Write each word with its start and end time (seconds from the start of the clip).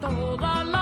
toda 0.00 0.64
la 0.64 0.79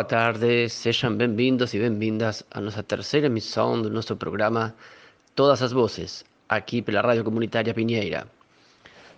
Boa 0.00 0.08
tarde, 0.08 0.66
sejam 0.70 1.14
bem-vindos 1.14 1.74
e 1.74 1.78
bem-vindas 1.78 2.42
à 2.50 2.58
nossa 2.58 2.82
terceira 2.82 3.26
emissão 3.26 3.82
do 3.82 3.90
nosso 3.90 4.16
programa 4.16 4.74
Todas 5.34 5.60
as 5.60 5.72
Vozes, 5.72 6.24
aqui 6.48 6.80
pela 6.80 7.02
Rádio 7.02 7.22
Comunitária 7.22 7.74
Pinheira. 7.74 8.26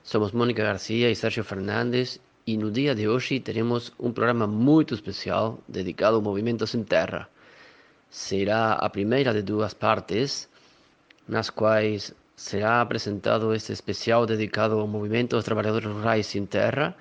Somos 0.03 0.33
Mônica 0.33 0.61
Garcia 0.61 1.09
e 1.09 1.15
Sérgio 1.15 1.45
Fernandes 1.45 2.19
e 2.45 2.57
no 2.57 2.69
dia 2.69 2.97
de 2.97 3.07
hoje 3.07 3.39
teremos 3.39 3.93
um 3.97 4.11
programa 4.11 4.49
muito 4.49 4.93
especial 4.93 5.61
dedicado 5.69 6.17
ao 6.17 6.21
movimento 6.21 6.67
sem 6.67 6.83
terra. 6.83 7.29
Será 8.11 8.73
a 8.73 8.91
primeira 8.91 9.33
de 9.33 9.43
duas 9.43 9.75
partes, 9.75 10.49
nas 11.29 11.49
quais 11.49 12.13
será 12.35 12.81
apresentado 12.81 13.55
este 13.55 13.73
especial 13.73 14.27
dedicado 14.27 14.81
ao 14.81 14.89
movimento 14.89 15.37
dos 15.37 15.45
trabalhadores 15.45 15.89
rurais 15.89 16.27
sem 16.27 16.45
terra 16.45 16.93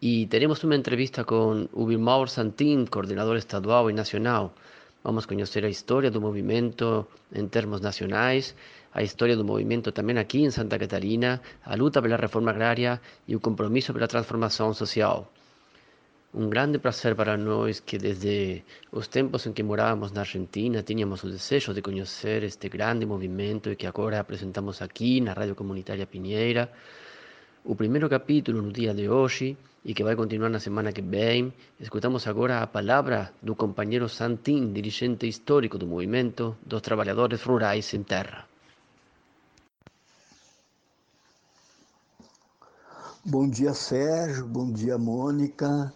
y 0.00 0.26
tenemos 0.26 0.62
una 0.64 0.76
entrevista 0.76 1.24
con 1.24 1.70
Ubilmaur 1.72 2.28
Santín, 2.28 2.86
coordinador 2.86 3.36
estadual 3.36 3.90
y 3.90 3.94
nacional. 3.94 4.50
Vamos 5.02 5.24
a 5.24 5.28
conocer 5.28 5.62
la 5.62 5.70
historia 5.70 6.10
del 6.10 6.20
movimiento 6.20 7.08
en 7.32 7.48
términos 7.48 7.80
nacionales, 7.80 8.54
a 8.92 9.02
historia 9.02 9.36
del 9.36 9.44
movimiento 9.44 9.92
también 9.92 10.18
aquí 10.18 10.44
en 10.44 10.52
Santa 10.52 10.78
Catarina, 10.78 11.40
a 11.64 11.76
luta 11.76 12.02
pela 12.02 12.16
reforma 12.16 12.50
agraria 12.50 13.00
y 13.26 13.32
el 13.32 13.40
compromiso 13.40 13.94
pela 13.94 14.08
transformación 14.08 14.74
social. 14.74 15.26
Un 16.32 16.50
grande 16.50 16.78
placer 16.78 17.16
para 17.16 17.38
nós 17.38 17.80
que 17.80 17.98
desde 17.98 18.64
os 18.92 19.08
tempos 19.08 19.46
en 19.46 19.54
que 19.54 19.64
morábamos 19.64 20.12
na 20.12 20.20
Argentina 20.20 20.82
teníamos 20.82 21.24
o 21.24 21.32
desejo 21.32 21.72
de 21.72 21.80
conocer 21.80 22.44
este 22.44 22.68
grande 22.68 23.06
movimento 23.06 23.70
y 23.70 23.76
que 23.76 23.86
agora 23.86 24.20
apresentamos 24.20 24.82
aquí 24.82 25.22
na 25.24 25.32
Radio 25.32 25.56
Comunitaria 25.56 26.04
Piñeira. 26.04 26.68
O 27.64 27.72
primeiro 27.72 28.10
capítulo 28.10 28.60
no 28.60 28.68
dia 28.68 28.92
de 28.92 29.08
hoje 29.08 29.56
e 29.86 29.94
que 29.94 30.02
vai 30.02 30.16
continuar 30.16 30.50
na 30.50 30.58
semana 30.58 30.92
que 30.92 31.00
vem. 31.00 31.54
Escutamos 31.78 32.26
agora 32.26 32.60
a 32.60 32.66
palavra 32.66 33.32
do 33.40 33.54
companheiro 33.54 34.08
Santin, 34.08 34.72
dirigente 34.72 35.28
histórico 35.28 35.78
do 35.78 35.86
movimento 35.86 36.56
dos 36.66 36.82
trabalhadores 36.82 37.40
rurais 37.42 37.86
sem 37.86 38.02
terra. 38.02 38.48
Bom 43.24 43.48
dia, 43.48 43.72
Sérgio. 43.74 44.44
Bom 44.46 44.72
dia, 44.72 44.98
Mônica. 44.98 45.92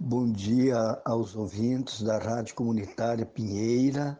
Bom 0.00 0.32
dia 0.32 0.78
aos 1.04 1.36
ouvintes 1.36 2.00
da 2.00 2.16
Rádio 2.16 2.54
Comunitária 2.54 3.26
Pinheira. 3.26 4.18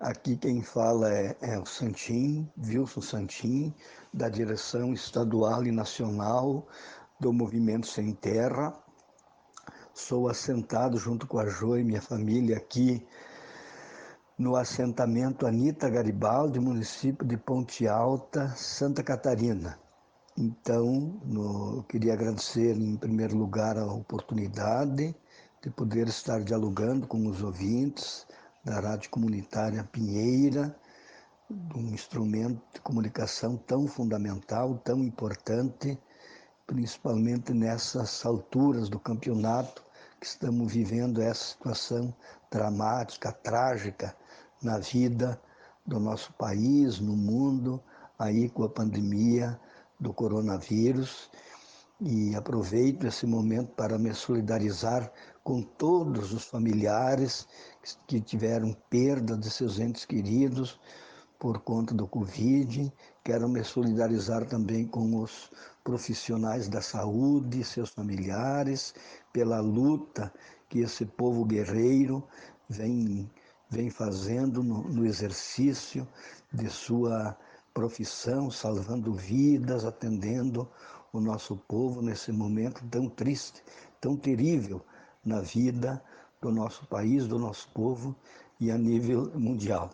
Aqui 0.00 0.36
quem 0.36 0.62
fala 0.62 1.12
é, 1.12 1.36
é 1.42 1.58
o 1.58 1.66
Santim, 1.66 2.48
Wilson 2.56 3.02
Santim, 3.02 3.74
da 4.12 4.30
direção 4.30 4.94
estadual 4.94 5.66
e 5.66 5.72
nacional 5.72 6.66
do 7.20 7.32
Movimento 7.32 7.86
Sem 7.86 8.12
Terra. 8.12 8.72
Sou 9.92 10.28
assentado 10.28 10.96
junto 10.96 11.26
com 11.26 11.38
a 11.38 11.46
Jo 11.46 11.76
e 11.76 11.82
minha 11.82 12.00
família 12.00 12.56
aqui 12.56 13.04
no 14.38 14.54
assentamento 14.54 15.44
Anita 15.44 15.90
Garibaldi, 15.90 16.60
município 16.60 17.26
de 17.26 17.36
Ponte 17.36 17.88
Alta, 17.88 18.50
Santa 18.50 19.02
Catarina. 19.02 19.76
Então, 20.36 21.20
no, 21.24 21.78
eu 21.78 21.82
queria 21.82 22.12
agradecer 22.12 22.76
em 22.76 22.96
primeiro 22.96 23.36
lugar 23.36 23.76
a 23.76 23.84
oportunidade 23.84 25.12
de 25.60 25.70
poder 25.70 26.06
estar 26.06 26.40
dialogando 26.44 27.08
com 27.08 27.26
os 27.26 27.42
ouvintes 27.42 28.24
da 28.64 28.78
Rádio 28.78 29.10
Comunitária 29.10 29.82
Pinheira, 29.82 30.78
um 31.50 31.88
instrumento 31.92 32.62
de 32.72 32.80
comunicação 32.80 33.56
tão 33.56 33.88
fundamental, 33.88 34.78
tão 34.84 35.02
importante, 35.02 35.98
principalmente 36.68 37.54
nessas 37.54 38.24
alturas 38.26 38.90
do 38.90 39.00
campeonato 39.00 39.82
que 40.20 40.26
estamos 40.26 40.70
vivendo 40.70 41.22
essa 41.22 41.52
situação 41.52 42.14
dramática, 42.50 43.32
trágica 43.32 44.14
na 44.62 44.78
vida 44.78 45.40
do 45.86 45.98
nosso 45.98 46.30
país, 46.34 47.00
no 47.00 47.16
mundo, 47.16 47.82
aí 48.18 48.50
com 48.50 48.64
a 48.64 48.68
pandemia 48.68 49.58
do 49.98 50.12
coronavírus. 50.12 51.30
E 52.00 52.34
aproveito 52.36 53.06
esse 53.06 53.26
momento 53.26 53.72
para 53.74 53.98
me 53.98 54.12
solidarizar 54.12 55.10
com 55.42 55.62
todos 55.62 56.34
os 56.34 56.44
familiares 56.44 57.48
que 58.06 58.20
tiveram 58.20 58.76
perda 58.90 59.38
de 59.38 59.50
seus 59.50 59.78
entes 59.78 60.04
queridos 60.04 60.78
por 61.38 61.60
conta 61.60 61.94
do 61.94 62.06
Covid. 62.06 62.92
Quero 63.28 63.46
me 63.46 63.62
solidarizar 63.62 64.46
também 64.46 64.86
com 64.86 65.20
os 65.20 65.50
profissionais 65.84 66.66
da 66.66 66.80
saúde, 66.80 67.62
seus 67.62 67.90
familiares, 67.90 68.94
pela 69.30 69.60
luta 69.60 70.32
que 70.66 70.78
esse 70.78 71.04
povo 71.04 71.44
guerreiro 71.44 72.26
vem, 72.70 73.30
vem 73.68 73.90
fazendo 73.90 74.62
no, 74.62 74.82
no 74.84 75.04
exercício 75.04 76.08
de 76.50 76.70
sua 76.70 77.36
profissão, 77.74 78.50
salvando 78.50 79.12
vidas, 79.12 79.84
atendendo 79.84 80.66
o 81.12 81.20
nosso 81.20 81.54
povo 81.54 82.00
nesse 82.00 82.32
momento 82.32 82.82
tão 82.90 83.10
triste, 83.10 83.62
tão 84.00 84.16
terrível 84.16 84.80
na 85.22 85.42
vida 85.42 86.02
do 86.40 86.50
nosso 86.50 86.86
país, 86.86 87.26
do 87.26 87.38
nosso 87.38 87.68
povo 87.74 88.16
e 88.58 88.70
a 88.70 88.78
nível 88.78 89.30
mundial. 89.38 89.90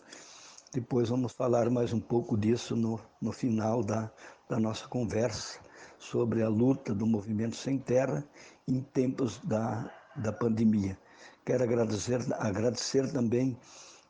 Depois 0.75 1.09
vamos 1.09 1.31
falar 1.31 1.71
mais 1.71 1.93
um 1.93 2.01
pouco 2.01 2.37
disso 2.37 2.75
no, 2.75 2.99
no 3.23 3.31
final 3.31 3.81
da, 3.81 4.11
da 4.49 4.59
nossa 4.59 4.89
conversa 4.89 5.61
sobre 6.01 6.43
a 6.43 6.49
luta 6.49 6.93
do 6.93 7.07
movimento 7.07 7.55
sem 7.55 7.79
terra 7.79 8.25
em 8.67 8.81
tempos 8.81 9.39
da, 9.45 9.89
da 10.17 10.33
pandemia. 10.33 10.99
Quero 11.47 11.62
agradecer, 11.62 12.19
agradecer 12.41 13.12
também 13.12 13.57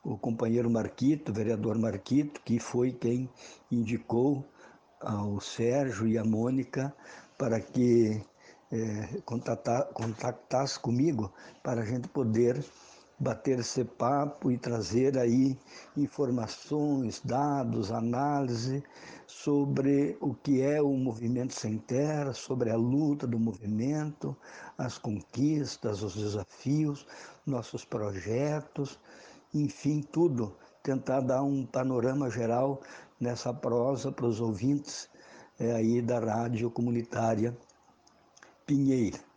o 0.03 0.17
companheiro 0.17 0.67
Marquito, 0.67 1.29
o 1.29 1.35
vereador 1.35 1.77
Marquito, 1.77 2.41
que 2.43 2.57
foi 2.57 2.91
quem 2.91 3.29
indicou 3.69 4.43
ao 4.99 5.39
Sérgio 5.39 6.07
e 6.07 6.17
à 6.17 6.23
Mônica 6.23 6.91
para 7.37 7.59
que 7.59 8.25
é, 8.71 9.21
contactasse 9.93 10.79
comigo 10.79 11.31
para 11.61 11.81
a 11.81 11.85
gente 11.85 12.07
poder 12.07 12.65
bater 13.17 13.59
esse 13.59 13.83
papo 13.83 14.51
e 14.51 14.57
trazer 14.57 15.17
aí 15.17 15.57
informações, 15.95 17.21
dados, 17.23 17.91
análise 17.91 18.83
sobre 19.25 20.17
o 20.19 20.33
que 20.33 20.61
é 20.61 20.81
o 20.81 20.91
movimento 20.93 21.53
sem 21.53 21.77
terra, 21.77 22.33
sobre 22.33 22.69
a 22.69 22.75
luta 22.75 23.25
do 23.25 23.39
movimento, 23.39 24.35
as 24.77 24.97
conquistas, 24.97 26.03
os 26.03 26.15
desafios, 26.15 27.05
nossos 27.45 27.85
projetos, 27.85 28.99
enfim, 29.53 30.01
tudo. 30.01 30.55
Tentar 30.83 31.21
dar 31.21 31.41
um 31.41 31.65
panorama 31.65 32.29
geral 32.29 32.81
nessa 33.19 33.53
prosa 33.53 34.11
para 34.11 34.25
os 34.25 34.39
ouvintes 34.39 35.09
é, 35.59 35.71
aí 35.71 36.01
da 36.01 36.19
rádio 36.19 36.69
comunitária 36.69 37.57
Pinheira. 38.65 39.34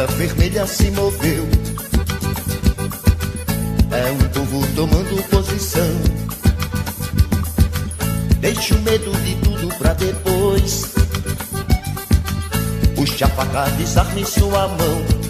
Bandeira 0.00 0.06
vermelha 0.06 0.66
se 0.66 0.90
moveu 0.92 1.48
é 3.92 4.10
um 4.12 4.28
povo 4.28 4.66
tomando 4.74 5.22
posição. 5.28 5.88
Deixa 8.38 8.74
o 8.74 8.78
medo 8.82 9.10
de 9.24 9.34
tudo 9.36 9.74
pra 9.78 9.92
depois. 9.94 10.94
Puxa 12.94 13.26
a 13.26 13.28
faca, 13.28 13.68
desarme 13.76 14.24
sua 14.24 14.68
mão. 14.68 15.20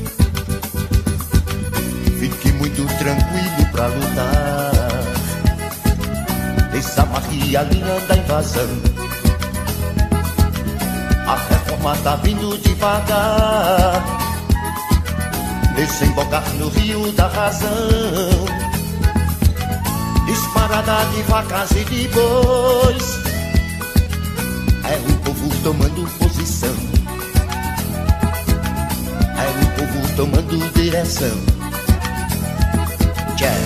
muito 2.59 2.87
tranquilo 2.99 3.73
pra 3.73 3.87
lutar. 3.87 4.73
Desamarre 6.71 7.57
a 7.57 7.63
linha 7.63 8.01
da 8.07 8.17
invasão. 8.17 8.69
A 11.27 11.37
reforma 11.49 11.97
tá 12.05 12.17
vindo 12.17 12.59
devagar. 12.59 14.30
Desembocar 15.81 16.47
no 16.57 16.69
rio 16.69 17.11
da 17.13 17.27
razão. 17.27 17.71
Disparada 20.27 21.07
de 21.07 21.23
vacas 21.23 21.71
e 21.71 21.85
de 21.85 22.07
bois. 22.09 23.19
É 24.85 24.99
o 25.09 25.17
povo 25.25 25.49
tomando 25.63 26.07
posição. 26.19 26.77
É 29.39 29.49
o 29.49 29.67
povo 29.79 30.17
tomando 30.17 30.73
direção. 30.75 31.39
Yeah. 33.41 33.57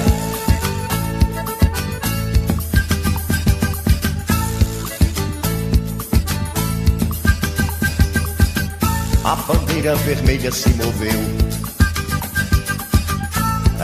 A 9.25 9.35
bandeira 9.35 9.97
vermelha 9.97 10.53
se 10.53 10.69
moveu. 10.75 11.44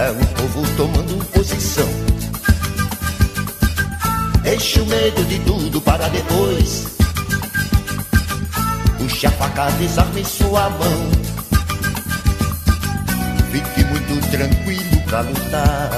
É 0.00 0.10
o 0.10 0.26
povo 0.28 0.66
tomando 0.78 1.22
posição. 1.26 1.86
Deixe 4.42 4.80
o 4.80 4.86
medo 4.86 5.22
de 5.26 5.38
tudo 5.40 5.78
para 5.78 6.08
depois. 6.08 6.86
Puxe 8.96 9.26
a 9.26 9.30
faca, 9.32 9.70
desarme 9.72 10.24
sua 10.24 10.70
mão. 10.70 11.10
Fique 13.52 13.84
muito 13.84 14.30
tranquilo 14.30 15.02
pra 15.06 15.20
lutar. 15.20 15.90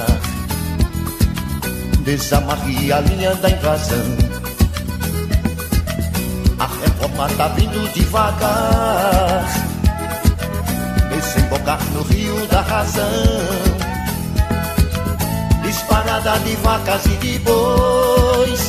Desamarre 2.00 2.92
a 2.92 3.00
linha 3.02 3.36
da 3.36 3.50
invasão. 3.50 4.16
A 6.58 6.66
reforma 6.66 7.28
tá 7.36 7.46
vindo 7.50 7.92
devagar. 7.94 9.44
Desembocar 11.08 11.80
no 11.92 12.02
rio 12.02 12.48
da 12.48 12.62
razão. 12.62 13.71
Disparada 15.92 16.38
de 16.38 16.56
vacas 16.56 17.04
e 17.04 17.16
de 17.18 17.38
bois. 17.40 18.60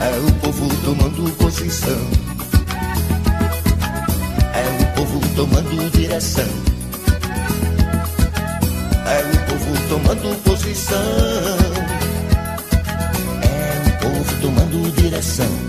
É 0.00 0.18
o 0.26 0.32
povo 0.40 0.74
tomando 0.82 1.30
posição. 1.36 2.00
É 4.54 4.82
o 4.82 4.86
povo 4.96 5.20
tomando 5.36 5.90
direção. 5.90 6.48
É 9.04 9.20
o 9.20 9.36
povo 9.50 9.88
tomando 9.90 10.42
posição. 10.44 10.98
É 13.42 13.86
o 13.86 13.90
povo 14.00 14.40
tomando 14.40 14.90
direção. 14.92 15.65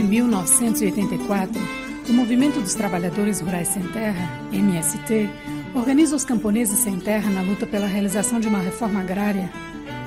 Desde 0.00 0.16
1984, 0.16 1.60
o 2.08 2.12
Movimento 2.14 2.58
dos 2.58 2.74
Trabalhadores 2.74 3.40
Rurais 3.40 3.68
Sem 3.68 3.82
Terra, 3.82 4.30
MST, 4.50 5.28
organiza 5.74 6.16
os 6.16 6.24
camponeses 6.24 6.78
sem 6.78 6.98
terra 6.98 7.30
na 7.30 7.42
luta 7.42 7.66
pela 7.66 7.86
realização 7.86 8.40
de 8.40 8.48
uma 8.48 8.60
reforma 8.60 9.00
agrária 9.00 9.50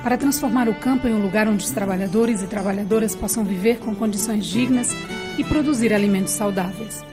para 0.02 0.18
transformar 0.18 0.68
o 0.68 0.74
campo 0.74 1.06
em 1.06 1.14
um 1.14 1.22
lugar 1.22 1.46
onde 1.46 1.64
os 1.64 1.70
trabalhadores 1.70 2.42
e 2.42 2.48
trabalhadoras 2.48 3.14
possam 3.14 3.44
viver 3.44 3.78
com 3.78 3.94
condições 3.94 4.46
dignas 4.46 4.90
e 5.38 5.44
produzir 5.44 5.94
alimentos 5.94 6.32
saudáveis. 6.32 7.04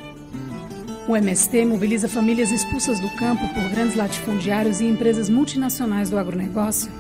O 1.07 1.16
MST 1.16 1.63
mobiliza 1.66 2.10
famílias 2.10 2.50
expulsas 2.50 3.00
do 3.00 3.10
campo 3.12 3.48
por 3.50 3.69
grandes 3.69 3.95
latifundiários 3.95 4.81
e 4.81 4.86
empresas 4.86 5.30
multinacionais 5.30 6.10
do 6.10 6.18
agronegócio 6.18 6.92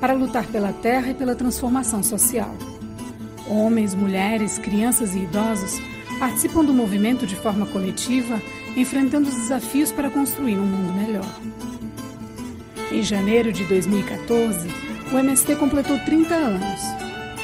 para 0.00 0.12
lutar 0.12 0.46
pela 0.48 0.72
terra 0.72 1.12
e 1.12 1.14
pela 1.14 1.36
transformação 1.36 2.02
social. 2.02 2.52
Homens, 3.50 3.96
mulheres, 3.96 4.58
crianças 4.58 5.16
e 5.16 5.18
idosos 5.18 5.80
participam 6.20 6.64
do 6.64 6.72
movimento 6.72 7.26
de 7.26 7.34
forma 7.34 7.66
coletiva, 7.66 8.40
enfrentando 8.76 9.28
os 9.28 9.34
desafios 9.34 9.90
para 9.90 10.08
construir 10.08 10.56
um 10.56 10.64
mundo 10.64 10.92
melhor. 10.92 11.40
Em 12.92 13.02
janeiro 13.02 13.52
de 13.52 13.64
2014, 13.64 14.68
o 15.12 15.18
MST 15.18 15.56
completou 15.56 15.98
30 15.98 16.32
anos. 16.32 16.80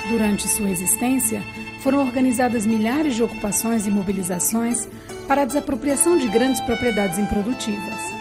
Durante 0.08 0.46
sua 0.46 0.70
existência, 0.70 1.42
foram 1.82 1.98
organizadas 1.98 2.64
milhares 2.64 3.16
de 3.16 3.24
ocupações 3.24 3.88
e 3.88 3.90
mobilizações 3.90 4.88
para 5.26 5.42
a 5.42 5.44
desapropriação 5.44 6.16
de 6.16 6.28
grandes 6.28 6.60
propriedades 6.60 7.18
improdutivas. 7.18 8.14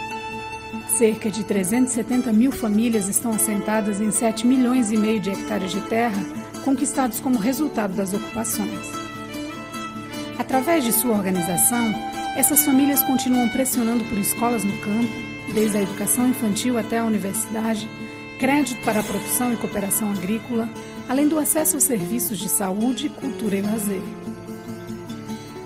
Cerca 0.87 1.29
de 1.29 1.43
370 1.43 2.33
mil 2.33 2.51
famílias 2.51 3.07
estão 3.07 3.31
assentadas 3.31 4.01
em 4.01 4.09
7 4.09 4.47
milhões 4.47 4.91
e 4.91 4.97
meio 4.97 5.19
de 5.19 5.29
hectares 5.29 5.71
de 5.71 5.81
terra 5.81 6.44
conquistados 6.65 7.19
como 7.19 7.37
resultado 7.37 7.93
das 7.93 8.11
ocupações. 8.11 8.89
Através 10.39 10.83
de 10.83 10.91
sua 10.91 11.15
organização, 11.15 11.93
essas 12.35 12.65
famílias 12.65 13.03
continuam 13.03 13.47
pressionando 13.49 14.03
por 14.05 14.17
escolas 14.17 14.63
no 14.63 14.75
campo, 14.79 15.13
desde 15.53 15.77
a 15.77 15.81
educação 15.83 16.27
infantil 16.27 16.77
até 16.77 16.97
a 16.97 17.05
universidade, 17.05 17.87
crédito 18.39 18.83
para 18.83 18.99
a 18.99 19.03
produção 19.03 19.53
e 19.53 19.57
cooperação 19.57 20.11
agrícola, 20.11 20.67
além 21.07 21.27
do 21.27 21.37
acesso 21.37 21.75
aos 21.75 21.83
serviços 21.83 22.39
de 22.39 22.49
saúde, 22.49 23.09
cultura 23.09 23.55
e 23.55 23.61
lazer. 23.61 24.01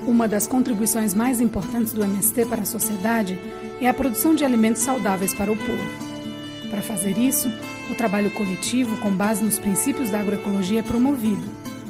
Uma 0.05 0.27
das 0.27 0.47
contribuições 0.47 1.13
mais 1.13 1.39
importantes 1.39 1.93
do 1.93 2.03
MST 2.03 2.45
para 2.45 2.61
a 2.61 2.65
sociedade 2.65 3.39
é 3.79 3.87
a 3.87 3.93
produção 3.93 4.35
de 4.35 4.43
alimentos 4.43 4.81
saudáveis 4.81 5.33
para 5.33 5.51
o 5.51 5.55
povo. 5.55 6.69
Para 6.69 6.81
fazer 6.81 7.17
isso, 7.17 7.49
o 7.89 7.95
trabalho 7.95 8.29
coletivo, 8.31 8.97
com 8.97 9.11
base 9.11 9.43
nos 9.43 9.59
princípios 9.59 10.09
da 10.09 10.19
agroecologia, 10.19 10.79
é 10.79 10.83
promovido, 10.83 11.43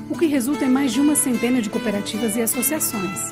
o 0.10 0.18
que 0.18 0.26
resulta 0.26 0.66
em 0.66 0.70
mais 0.70 0.94
de 0.94 1.02
uma 1.02 1.16
centena 1.16 1.62
de 1.62 1.70
cooperativas 1.70 2.36
e 2.36 2.42
associações. 2.42 3.32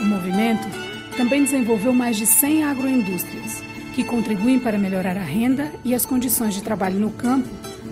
O 0.00 0.04
movimento 0.04 0.68
também 1.16 1.42
desenvolveu 1.42 1.92
mais 1.92 2.16
de 2.16 2.26
100 2.26 2.64
agroindústrias, 2.64 3.62
que 3.94 4.04
contribuem 4.04 4.58
para 4.58 4.78
melhorar 4.78 5.16
a 5.16 5.22
renda 5.22 5.72
e 5.84 5.94
as 5.94 6.06
condições 6.06 6.54
de 6.54 6.62
trabalho 6.62 6.98
no 6.98 7.10
campo, 7.10 7.48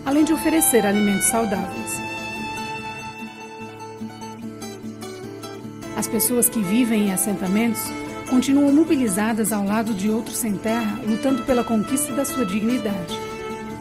além 0.06 0.24
de 0.24 0.32
oferecer 0.32 0.86
alimentos 0.86 1.26
saudáveis. 1.26 2.00
As 5.96 6.06
pessoas 6.06 6.48
que 6.48 6.60
vivem 6.60 7.08
em 7.08 7.12
assentamentos 7.12 7.82
continuam 8.30 8.72
mobilizadas 8.72 9.52
ao 9.52 9.64
lado 9.64 9.92
de 9.92 10.08
outros 10.08 10.36
sem 10.36 10.56
terra, 10.56 11.00
lutando 11.04 11.42
pela 11.42 11.64
conquista 11.64 12.12
da 12.12 12.24
sua 12.24 12.46
dignidade. 12.46 13.27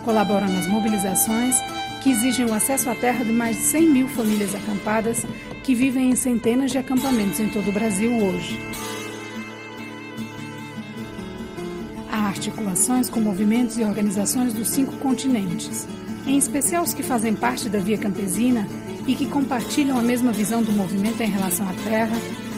Colaboram 0.07 0.47
nas 0.47 0.65
mobilizações 0.67 1.57
que 2.01 2.09
exigem 2.11 2.45
o 2.45 2.53
acesso 2.53 2.89
à 2.89 2.95
terra 2.95 3.25
de 3.25 3.33
mais 3.33 3.57
de 3.57 3.63
100 3.63 3.89
mil 3.89 4.07
famílias 4.07 4.55
acampadas 4.55 5.25
que 5.65 5.75
vivem 5.75 6.09
em 6.09 6.15
centenas 6.15 6.71
de 6.71 6.77
acampamentos 6.77 7.41
em 7.41 7.49
todo 7.49 7.67
o 7.67 7.73
Brasil 7.73 8.13
hoje. 8.13 8.57
Há 12.09 12.19
articulações 12.19 13.09
com 13.09 13.19
movimentos 13.19 13.77
e 13.77 13.83
organizações 13.83 14.53
dos 14.53 14.69
cinco 14.69 14.95
continentes, 14.95 15.85
em 16.25 16.37
especial 16.37 16.85
os 16.85 16.93
que 16.93 17.03
fazem 17.03 17.35
parte 17.35 17.67
da 17.67 17.79
Via 17.79 17.97
Campesina 17.97 18.65
e 19.05 19.13
que 19.13 19.25
compartilham 19.25 19.99
a 19.99 20.01
mesma 20.01 20.31
visão 20.31 20.63
do 20.63 20.71
movimento 20.71 21.21
em 21.21 21.29
relação 21.29 21.67
à 21.67 21.73
terra, 21.83 22.15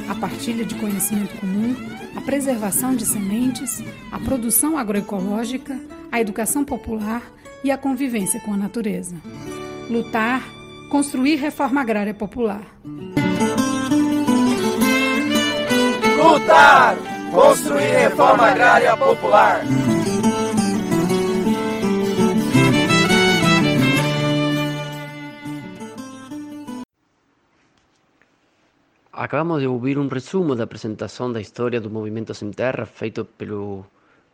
a 0.08 0.14
partilha 0.14 0.64
de 0.64 0.76
conhecimento 0.76 1.36
comum, 1.40 1.76
a 2.16 2.22
preservação 2.22 2.96
de 2.96 3.08
sementes, 3.08 3.84
a 4.12 4.20
produção 4.20 4.78
agroecológica, 4.78 5.80
a 6.12 6.22
educação 6.22 6.64
popular 6.64 7.39
e 7.64 7.72
a 7.72 7.78
convivência 7.78 8.40
com 8.40 8.54
a 8.54 8.58
natureza. 8.58 9.16
Lutar, 9.90 10.44
construir 10.90 11.36
reforma 11.36 11.82
agrária 11.82 12.14
popular. 12.14 12.62
Lutar, 16.18 16.98
construir 17.32 17.92
reforma 17.92 18.48
agrária 18.48 18.96
popular. 18.98 19.64
Acabamos 29.12 29.60
de 29.60 29.68
ouvir 29.68 29.98
um 29.98 30.08
resumo 30.08 30.56
da 30.56 30.64
apresentação 30.64 31.30
da 31.30 31.42
história 31.42 31.82
do 31.82 31.90
Movimento 31.90 32.34
Sem 32.34 32.52
Terra 32.52 32.86
feito 32.86 33.26
pelo 33.26 33.86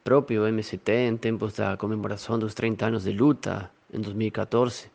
próprio 0.05 0.45
MST 0.45 0.91
em 0.91 1.17
tempos 1.17 1.53
da 1.55 1.75
comemoração 1.75 2.38
dos 2.38 2.53
30 2.53 2.85
anos 2.85 3.05
de 3.05 3.12
luta 3.12 3.71
em 3.91 4.00
2014. 4.00 4.85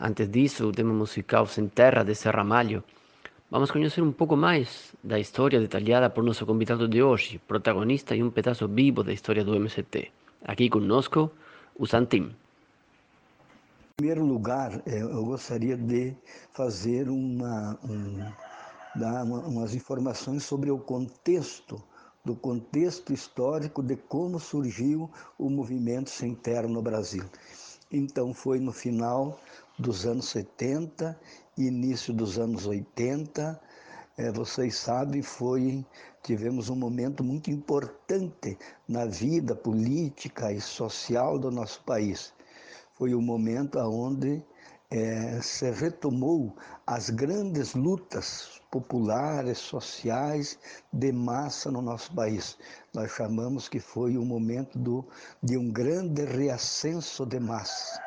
Antes 0.00 0.26
disso, 0.30 0.68
o 0.68 0.72
tema 0.72 0.94
musical 0.94 1.46
Sem 1.46 1.68
Terra 1.68 2.02
de 2.02 2.14
Serra 2.14 2.42
Malho. 2.42 2.82
Vamos 3.50 3.70
conhecer 3.70 4.00
um 4.00 4.10
pouco 4.10 4.34
mais 4.34 4.94
da 5.04 5.20
história 5.20 5.60
detalhada 5.60 6.08
por 6.08 6.24
nosso 6.24 6.46
convidado 6.46 6.88
de 6.88 7.02
hoje, 7.02 7.38
protagonista 7.46 8.16
e 8.16 8.22
um 8.22 8.30
pedaço 8.30 8.66
vivo 8.66 9.04
da 9.04 9.12
história 9.12 9.44
do 9.44 9.54
MST. 9.54 10.10
Aqui 10.46 10.70
conosco, 10.70 11.30
o 11.78 11.86
Santim. 11.86 12.34
Em 13.90 13.94
primeiro 13.98 14.24
lugar, 14.24 14.80
eh, 14.86 15.02
eu 15.02 15.26
gostaria 15.26 15.76
de 15.76 16.16
fazer 16.54 17.06
uma, 17.10 17.78
um, 17.84 18.32
dar 18.96 19.24
uma, 19.24 19.40
umas 19.40 19.74
informações 19.74 20.42
sobre 20.42 20.70
o 20.70 20.78
contexto, 20.78 21.84
do 22.24 22.34
contexto 22.34 23.12
histórico 23.12 23.82
de 23.82 23.96
como 23.96 24.38
surgiu 24.38 25.10
o 25.38 25.50
movimento 25.50 26.10
sem 26.10 26.34
terra 26.34 26.68
no 26.68 26.80
Brasil. 26.80 27.24
Então, 27.90 28.32
foi 28.32 28.58
no 28.58 28.72
final 28.72 29.38
dos 29.78 30.06
anos 30.06 30.28
70, 30.28 31.18
início 31.58 32.12
dos 32.12 32.38
anos 32.38 32.66
80, 32.66 33.60
é, 34.16 34.30
vocês 34.30 34.76
sabem, 34.76 35.22
foi 35.22 35.84
tivemos 36.22 36.68
um 36.70 36.76
momento 36.76 37.24
muito 37.24 37.50
importante 37.50 38.56
na 38.86 39.04
vida 39.06 39.54
política 39.54 40.52
e 40.52 40.60
social 40.60 41.38
do 41.38 41.50
nosso 41.50 41.82
país 41.82 42.32
foi 43.02 43.14
o 43.14 43.20
momento 43.20 43.80
onde 43.80 44.40
é, 44.92 45.40
se 45.40 45.70
retomou 45.70 46.54
as 46.86 47.08
grandes 47.08 47.74
lutas 47.74 48.60
populares, 48.70 49.56
sociais, 49.56 50.58
de 50.92 51.10
massa 51.10 51.70
no 51.70 51.80
nosso 51.80 52.14
país. 52.14 52.58
Nós 52.92 53.10
chamamos 53.10 53.70
que 53.70 53.80
foi 53.80 54.18
o 54.18 54.24
momento 54.24 54.78
do, 54.78 55.02
de 55.42 55.56
um 55.56 55.70
grande 55.70 56.26
reascenso 56.26 57.24
de 57.24 57.40
massa, 57.40 58.02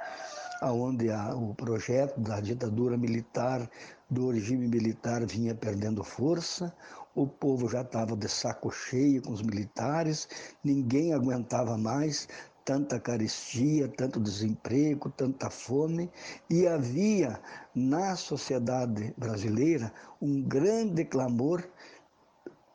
onde 0.62 1.10
o 1.10 1.56
projeto 1.56 2.20
da 2.20 2.40
ditadura 2.40 2.96
militar, 2.96 3.68
do 4.08 4.30
regime 4.30 4.68
militar, 4.68 5.26
vinha 5.26 5.56
perdendo 5.56 6.04
força, 6.04 6.72
o 7.16 7.26
povo 7.26 7.68
já 7.68 7.82
estava 7.82 8.16
de 8.16 8.30
saco 8.30 8.70
cheio 8.70 9.24
com 9.24 9.32
os 9.32 9.42
militares, 9.42 10.28
ninguém 10.64 11.14
aguentava 11.14 11.78
mais, 11.78 12.28
tanta 12.66 13.00
carestia, 13.00 13.88
tanto 13.88 14.20
desemprego, 14.20 15.12
tanta 15.12 15.52
fome, 15.52 16.12
e 16.50 16.68
havia 16.68 17.40
na 17.76 18.16
sociedade 18.16 19.14
brasileira 19.16 19.94
um 20.20 20.42
grande 20.42 21.06
clamor 21.06 21.64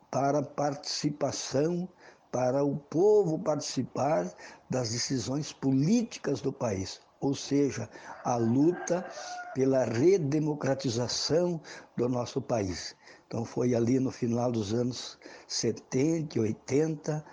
para 0.09 0.43
participação, 0.43 1.89
para 2.31 2.63
o 2.63 2.77
povo 2.77 3.41
participar 3.41 4.33
das 4.71 4.91
decisões 4.91 5.53
políticas 5.53 6.41
do 6.41 6.53
país, 6.53 7.01
ou 7.21 7.35
seja, 7.35 7.91
a 8.23 8.37
luta 8.37 9.05
pela 9.53 9.85
redemocratização 9.85 11.61
do 11.97 12.09
nosso 12.09 12.41
país. 12.41 12.95
Então 13.27 13.45
foi 13.45 13.75
ali 13.75 13.99
no 13.99 14.13
final 14.13 14.53
dos 14.53 14.73
anos 14.73 15.19
70 15.49 16.39
e 16.39 16.41
80 16.41 17.25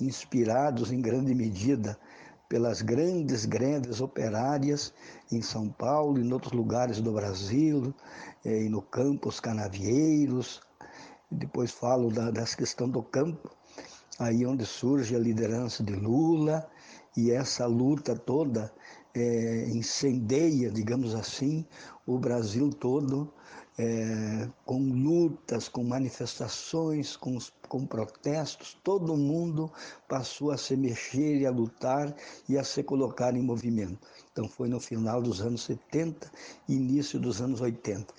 inspirados 0.00 0.92
em 0.92 1.00
grande 1.00 1.34
medida 1.34 1.98
pelas 2.48 2.82
grandes 2.82 3.44
greves 3.44 4.00
operárias 4.00 4.92
em 5.30 5.40
São 5.40 5.68
Paulo 5.68 6.18
e 6.18 6.22
em 6.22 6.32
outros 6.32 6.52
lugares 6.52 7.00
do 7.00 7.12
Brasil, 7.12 7.94
eh, 8.44 8.64
e 8.64 8.68
no 8.68 8.82
Campos 8.82 9.38
Canavieiros. 9.38 10.60
Depois 11.30 11.70
falo 11.70 12.10
da, 12.10 12.30
dessa 12.30 12.56
questão 12.56 12.88
do 12.88 13.02
campo, 13.02 13.50
aí 14.18 14.44
onde 14.44 14.66
surge 14.66 15.14
a 15.14 15.18
liderança 15.18 15.84
de 15.84 15.94
Lula, 15.94 16.68
e 17.16 17.30
essa 17.30 17.66
luta 17.66 18.16
toda 18.16 18.72
é, 19.14 19.68
incendeia, 19.68 20.70
digamos 20.70 21.14
assim, 21.14 21.64
o 22.06 22.18
Brasil 22.18 22.70
todo 22.70 23.32
é, 23.80 24.46
com 24.66 24.78
lutas, 24.78 25.66
com 25.66 25.82
manifestações, 25.82 27.16
com, 27.16 27.38
com 27.66 27.86
protestos, 27.86 28.76
todo 28.84 29.16
mundo 29.16 29.72
passou 30.06 30.50
a 30.50 30.58
se 30.58 30.76
mexer 30.76 31.38
e 31.38 31.46
a 31.46 31.50
lutar 31.50 32.14
e 32.46 32.58
a 32.58 32.62
se 32.62 32.82
colocar 32.82 33.34
em 33.34 33.42
movimento. 33.42 34.06
Então 34.30 34.46
foi 34.46 34.68
no 34.68 34.78
final 34.78 35.22
dos 35.22 35.40
anos 35.40 35.62
70, 35.62 36.30
início 36.68 37.18
dos 37.18 37.40
anos 37.40 37.62
80. 37.62 38.12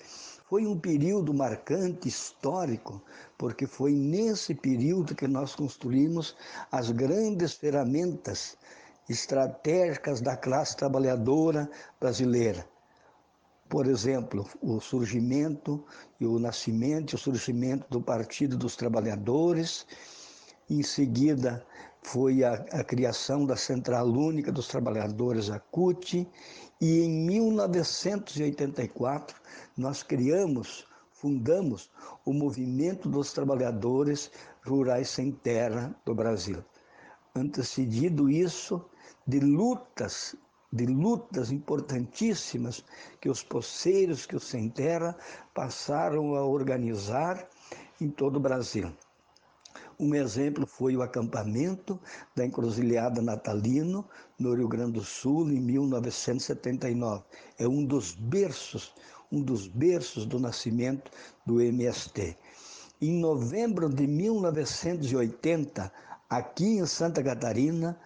Foi 0.48 0.66
um 0.66 0.76
período 0.76 1.32
marcante, 1.32 2.08
histórico, 2.08 3.00
porque 3.38 3.64
foi 3.64 3.92
nesse 3.92 4.56
período 4.56 5.14
que 5.14 5.28
nós 5.28 5.54
construímos 5.54 6.34
as 6.72 6.90
grandes 6.90 7.52
ferramentas 7.52 8.56
estratégicas 9.08 10.20
da 10.20 10.36
classe 10.36 10.76
trabalhadora 10.76 11.70
brasileira 12.00 12.71
por 13.72 13.86
exemplo, 13.86 14.46
o 14.60 14.78
surgimento 14.80 15.82
e 16.20 16.26
o 16.26 16.38
nascimento 16.38 17.14
o 17.14 17.18
surgimento 17.18 17.86
do 17.88 18.02
Partido 18.02 18.54
dos 18.54 18.76
Trabalhadores. 18.76 19.86
Em 20.68 20.82
seguida, 20.82 21.64
foi 22.02 22.44
a, 22.44 22.52
a 22.52 22.84
criação 22.84 23.46
da 23.46 23.56
Central 23.56 24.08
Única 24.08 24.52
dos 24.52 24.68
Trabalhadores, 24.68 25.48
a 25.48 25.58
CUT, 25.58 26.28
e 26.82 27.00
em 27.00 27.24
1984 27.24 29.40
nós 29.74 30.02
criamos, 30.02 30.86
fundamos 31.10 31.90
o 32.26 32.34
Movimento 32.34 33.08
dos 33.08 33.32
Trabalhadores 33.32 34.30
Rurais 34.66 35.08
Sem 35.08 35.32
Terra 35.32 35.96
do 36.04 36.14
Brasil. 36.14 36.62
Antecedido 37.34 38.28
isso 38.28 38.84
de 39.26 39.40
lutas 39.40 40.36
de 40.72 40.86
lutas 40.86 41.52
importantíssimas 41.52 42.82
que 43.20 43.28
os 43.28 43.42
poceiros, 43.42 44.24
que 44.24 44.34
os 44.34 44.44
sem 44.44 44.70
terra 44.70 45.14
passaram 45.54 46.34
a 46.34 46.44
organizar 46.44 47.46
em 48.00 48.08
todo 48.08 48.36
o 48.36 48.40
Brasil. 48.40 48.90
Um 50.00 50.14
exemplo 50.14 50.66
foi 50.66 50.96
o 50.96 51.02
acampamento 51.02 52.00
da 52.34 52.44
Encruzilhada 52.44 53.20
Natalino, 53.20 54.08
no 54.38 54.54
Rio 54.54 54.66
Grande 54.66 54.92
do 54.92 55.04
Sul, 55.04 55.50
em 55.50 55.60
1979. 55.60 57.22
É 57.58 57.68
um 57.68 57.84
dos 57.84 58.12
berços, 58.12 58.92
um 59.30 59.42
dos 59.42 59.68
berços 59.68 60.26
do 60.26 60.40
nascimento 60.40 61.10
do 61.46 61.60
MST. 61.60 62.36
Em 63.00 63.20
novembro 63.20 63.88
de 63.88 64.06
1980, 64.06 65.92
aqui 66.28 66.78
em 66.78 66.86
Santa 66.86 67.22
Catarina, 67.22 67.96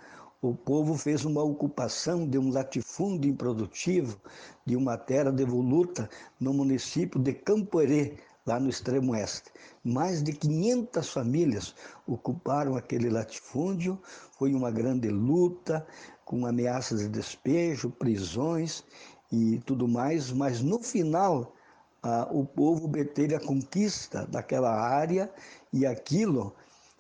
o 0.49 0.55
povo 0.55 0.95
fez 0.95 1.25
uma 1.25 1.43
ocupação 1.43 2.27
de 2.27 2.39
um 2.39 2.51
latifúndio 2.51 3.31
improdutivo 3.31 4.17
de 4.65 4.77
uma 4.77 4.97
terra 4.97 5.33
devoluta 5.33 6.09
no 6.39 6.55
município 6.55 7.21
de 7.21 7.33
Camporê, 7.33 8.15
lá 8.47 8.61
no 8.61 8.69
extremo 8.69 9.13
oeste. 9.13 9.51
Mais 9.83 10.23
de 10.23 10.33
500 10.33 11.09
famílias 11.09 11.75
ocuparam 12.07 12.77
aquele 12.77 13.11
latifúndio, 13.11 14.01
foi 14.39 14.55
uma 14.55 14.71
grande 14.71 15.09
luta, 15.09 15.85
com 16.25 16.47
ameaças 16.47 17.01
de 17.01 17.09
despejo, 17.09 17.91
prisões 17.91 18.85
e 19.33 19.61
tudo 19.67 19.89
mais, 19.89 20.31
mas 20.31 20.63
no 20.63 20.81
final 20.81 21.55
ah, 22.03 22.29
o 22.31 22.45
povo 22.45 22.85
obteve 22.85 23.35
a 23.35 23.41
conquista 23.41 24.25
daquela 24.27 24.71
área 24.71 25.29
e 25.73 25.85
aquilo 25.85 26.55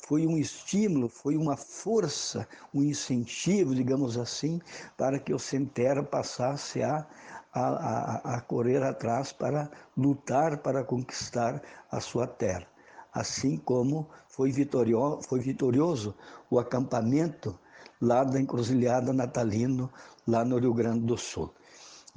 foi 0.06 0.24
um 0.24 0.38
estímulo, 0.38 1.08
foi 1.08 1.36
uma 1.36 1.56
força, 1.56 2.46
um 2.72 2.80
incentivo, 2.80 3.74
digamos 3.74 4.16
assim, 4.16 4.60
para 4.96 5.18
que 5.18 5.34
o 5.34 5.38
Centera 5.38 6.00
passasse 6.00 6.80
a, 6.80 7.04
a, 7.52 8.36
a, 8.36 8.40
correr 8.40 8.84
atrás 8.84 9.32
para 9.32 9.68
lutar 9.96 10.58
para 10.58 10.84
conquistar 10.84 11.60
a 11.90 12.00
sua 12.00 12.24
terra. 12.24 12.68
Assim 13.12 13.56
como 13.56 14.08
foi 14.28 14.52
vitorioso, 14.52 15.22
foi 15.22 15.40
vitorioso 15.40 16.14
o 16.48 16.60
acampamento 16.60 17.58
lá 18.00 18.22
da 18.22 18.40
Encruzilhada 18.40 19.12
Natalino, 19.12 19.90
lá 20.24 20.44
no 20.44 20.56
Rio 20.58 20.72
Grande 20.72 21.00
do 21.00 21.18
Sul. 21.18 21.52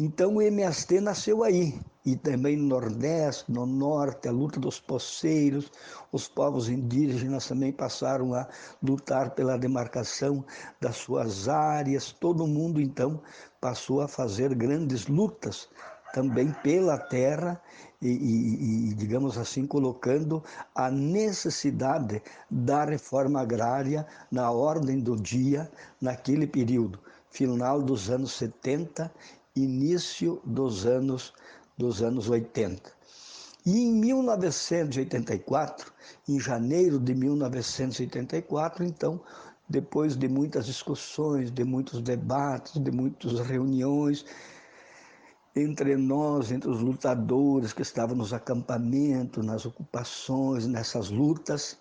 Então 0.02 0.38
o 0.38 0.42
MST 0.42 1.02
nasceu 1.02 1.44
aí, 1.44 1.78
e 2.06 2.16
também 2.16 2.56
no 2.56 2.68
Nordeste, 2.68 3.52
no 3.52 3.66
Norte, 3.66 4.30
a 4.30 4.32
luta 4.32 4.58
dos 4.58 4.80
poceiros, 4.80 5.70
os 6.10 6.26
povos 6.26 6.70
indígenas 6.70 7.46
também 7.46 7.74
passaram 7.74 8.34
a 8.34 8.48
lutar 8.82 9.32
pela 9.32 9.58
demarcação 9.58 10.46
das 10.80 10.96
suas 10.96 11.50
áreas, 11.50 12.14
todo 12.14 12.48
mundo 12.48 12.80
então 12.80 13.22
passou 13.60 14.00
a 14.00 14.08
fazer 14.08 14.56
grandes 14.56 15.08
lutas 15.08 15.68
também 16.14 16.56
pela 16.64 16.98
terra 16.98 17.62
e, 18.02 18.08
e, 18.08 18.92
e, 18.92 18.94
digamos 18.94 19.38
assim, 19.38 19.68
colocando 19.68 20.42
a 20.74 20.90
necessidade 20.90 22.24
da 22.50 22.86
reforma 22.86 23.42
agrária 23.42 24.08
na 24.32 24.50
ordem 24.50 24.98
do 24.98 25.18
dia 25.18 25.70
naquele 26.00 26.48
período, 26.48 27.00
final 27.30 27.82
dos 27.82 28.10
anos 28.10 28.32
70 28.32 29.12
início 29.64 30.42
dos 30.46 30.86
anos, 30.86 31.34
dos 31.78 32.02
anos 32.02 32.30
80. 32.30 32.92
E 33.66 33.80
em 33.80 33.94
1984, 33.94 35.92
em 36.28 36.40
janeiro 36.40 37.00
de 37.00 37.14
1984, 37.14 38.84
então, 38.84 39.20
depois 39.68 40.16
de 40.16 40.28
muitas 40.28 40.66
discussões, 40.66 41.52
de 41.52 41.64
muitos 41.64 42.02
debates, 42.02 42.82
de 42.82 42.90
muitas 42.90 43.40
reuniões, 43.42 44.26
entre 45.56 45.96
nós, 45.96 46.52
entre 46.52 46.70
os 46.70 46.82
lutadores 46.82 47.74
que 47.74 47.82
estavam 47.82 48.16
nos 48.16 48.34
acampamentos, 48.34 49.46
nas 49.46 49.66
ocupações, 49.66 50.66
nessas 50.66 51.10
lutas. 51.10 51.78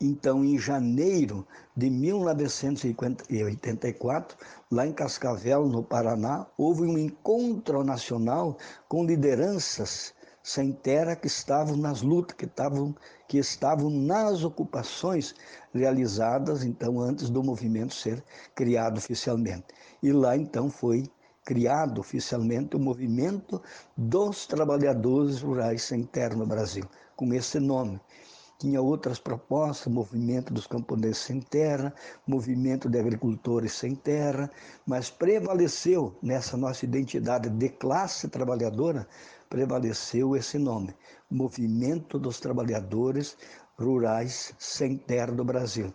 Então, 0.00 0.44
em 0.44 0.58
janeiro 0.58 1.46
de 1.76 1.88
1984, 1.88 4.36
lá 4.70 4.86
em 4.86 4.92
Cascavel, 4.92 5.66
no 5.68 5.82
Paraná, 5.82 6.46
houve 6.58 6.82
um 6.82 6.98
encontro 6.98 7.82
nacional 7.84 8.58
com 8.88 9.04
lideranças 9.04 10.12
sem 10.42 10.72
terra 10.72 11.16
que 11.16 11.26
estavam 11.26 11.76
nas 11.76 12.02
lutas, 12.02 12.36
que 12.36 12.44
estavam, 12.44 12.94
que 13.26 13.38
estavam 13.38 13.88
nas 13.88 14.44
ocupações 14.44 15.34
realizadas, 15.72 16.62
então, 16.64 17.00
antes 17.00 17.30
do 17.30 17.42
movimento 17.42 17.94
ser 17.94 18.22
criado 18.54 18.98
oficialmente. 18.98 19.64
E 20.02 20.12
lá, 20.12 20.36
então, 20.36 20.70
foi 20.70 21.10
criado 21.44 22.00
oficialmente 22.00 22.76
o 22.76 22.80
movimento 22.80 23.62
dos 23.96 24.46
trabalhadores 24.46 25.40
rurais 25.40 25.82
sem 25.82 26.04
terra 26.04 26.34
no 26.34 26.46
Brasil, 26.46 26.84
com 27.16 27.32
esse 27.32 27.60
nome. 27.60 28.00
Tinha 28.58 28.80
outras 28.80 29.18
propostas, 29.18 29.92
movimento 29.92 30.54
dos 30.54 30.66
camponeses 30.66 31.18
sem 31.18 31.40
terra, 31.40 31.92
movimento 32.26 32.88
de 32.88 32.98
agricultores 32.98 33.72
sem 33.72 33.94
terra, 33.94 34.50
mas 34.86 35.10
prevaleceu 35.10 36.16
nessa 36.22 36.56
nossa 36.56 36.84
identidade 36.84 37.50
de 37.50 37.68
classe 37.68 38.28
trabalhadora, 38.28 39.06
prevaleceu 39.48 40.36
esse 40.36 40.58
nome, 40.58 40.94
Movimento 41.30 42.18
dos 42.18 42.38
Trabalhadores 42.38 43.36
Rurais 43.76 44.54
Sem 44.58 44.96
Terra 44.96 45.32
do 45.32 45.44
Brasil. 45.44 45.92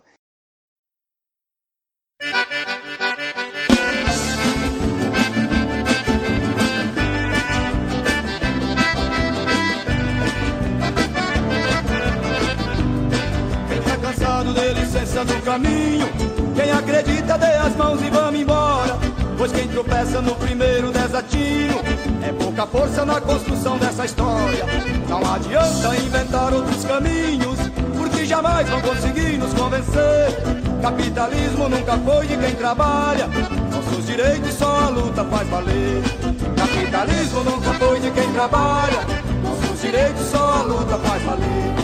Licença 15.20 15.24
no 15.24 15.42
caminho. 15.42 16.08
Quem 16.54 16.70
acredita, 16.72 17.38
dê 17.38 17.46
as 17.46 17.76
mãos 17.76 18.00
e 18.02 18.10
vamos 18.10 18.40
embora. 18.40 18.98
Pois 19.36 19.52
quem 19.52 19.68
tropeça 19.68 20.20
no 20.20 20.34
primeiro 20.34 20.90
desatino 20.90 21.80
é 22.22 22.32
pouca 22.32 22.66
força 22.66 23.04
na 23.04 23.20
construção 23.20 23.78
dessa 23.78 24.04
história. 24.04 24.64
Não 25.08 25.18
adianta 25.32 25.96
inventar 25.96 26.52
outros 26.52 26.84
caminhos, 26.84 27.58
porque 27.96 28.26
jamais 28.26 28.68
vão 28.68 28.80
conseguir 28.82 29.38
nos 29.38 29.54
convencer. 29.54 30.60
Capitalismo 30.82 31.68
nunca 31.68 31.96
foi 31.98 32.26
de 32.26 32.36
quem 32.36 32.54
trabalha, 32.54 33.28
nossos 33.70 34.06
direitos 34.06 34.54
só 34.54 34.80
a 34.80 34.88
luta 34.88 35.24
faz 35.24 35.48
valer. 35.48 36.02
Capitalismo 36.56 37.44
nunca 37.44 37.72
foi 37.74 38.00
de 38.00 38.10
quem 38.10 38.32
trabalha, 38.32 39.00
nossos 39.42 39.80
direitos 39.80 40.26
só 40.26 40.60
a 40.60 40.62
luta 40.62 40.96
faz 40.98 41.22
valer. 41.22 41.79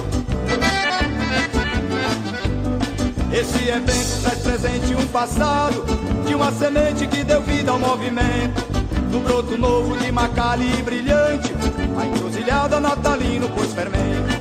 Esse 3.32 3.68
evento 3.68 4.22
traz 4.22 4.38
presente 4.38 4.94
um 4.94 5.06
passado 5.08 5.84
de 6.26 6.34
uma 6.34 6.52
semente 6.52 7.06
que 7.06 7.24
deu 7.24 7.42
vida 7.42 7.70
ao 7.72 7.78
movimento. 7.78 8.64
Do 9.10 9.20
broto 9.20 9.58
novo 9.58 9.96
de 9.96 10.12
Macali 10.12 10.82
brilhante, 10.82 11.52
a 11.98 12.06
encruzilhada 12.06 12.80
natalino 12.80 13.48
pôs 13.50 13.72
fermento. 13.72 14.36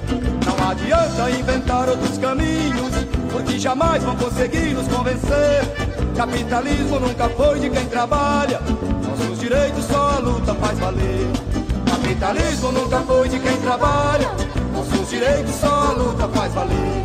Não 0.46 0.70
adianta 0.70 1.30
inventar 1.32 1.90
outros 1.90 2.18
caminhos, 2.18 2.94
porque 3.32 3.58
jamais 3.58 4.04
vão 4.04 4.16
conseguir 4.16 4.74
nos 4.74 4.88
convencer. 4.88 5.64
Capitalismo 6.16 7.00
nunca 7.00 7.28
foi 7.30 7.60
de 7.60 7.70
quem 7.70 7.86
trabalha, 7.88 8.62
nossos 9.06 9.40
direitos 9.40 9.86
só 9.86 10.12
a 10.12 10.20
luta 10.20 10.54
faz 10.56 10.80
valer. 10.80 11.28
Capitalismo 11.86 12.72
nunca 12.72 13.02
foi 13.02 13.30
de 13.30 13.40
quem 13.40 13.58
trabalha, 13.58 14.32
nossos 14.74 15.10
direitos 15.10 15.56
só 15.56 15.90
a 15.90 15.92
luta 15.92 16.28
faz 16.30 16.54
valer. 16.54 17.05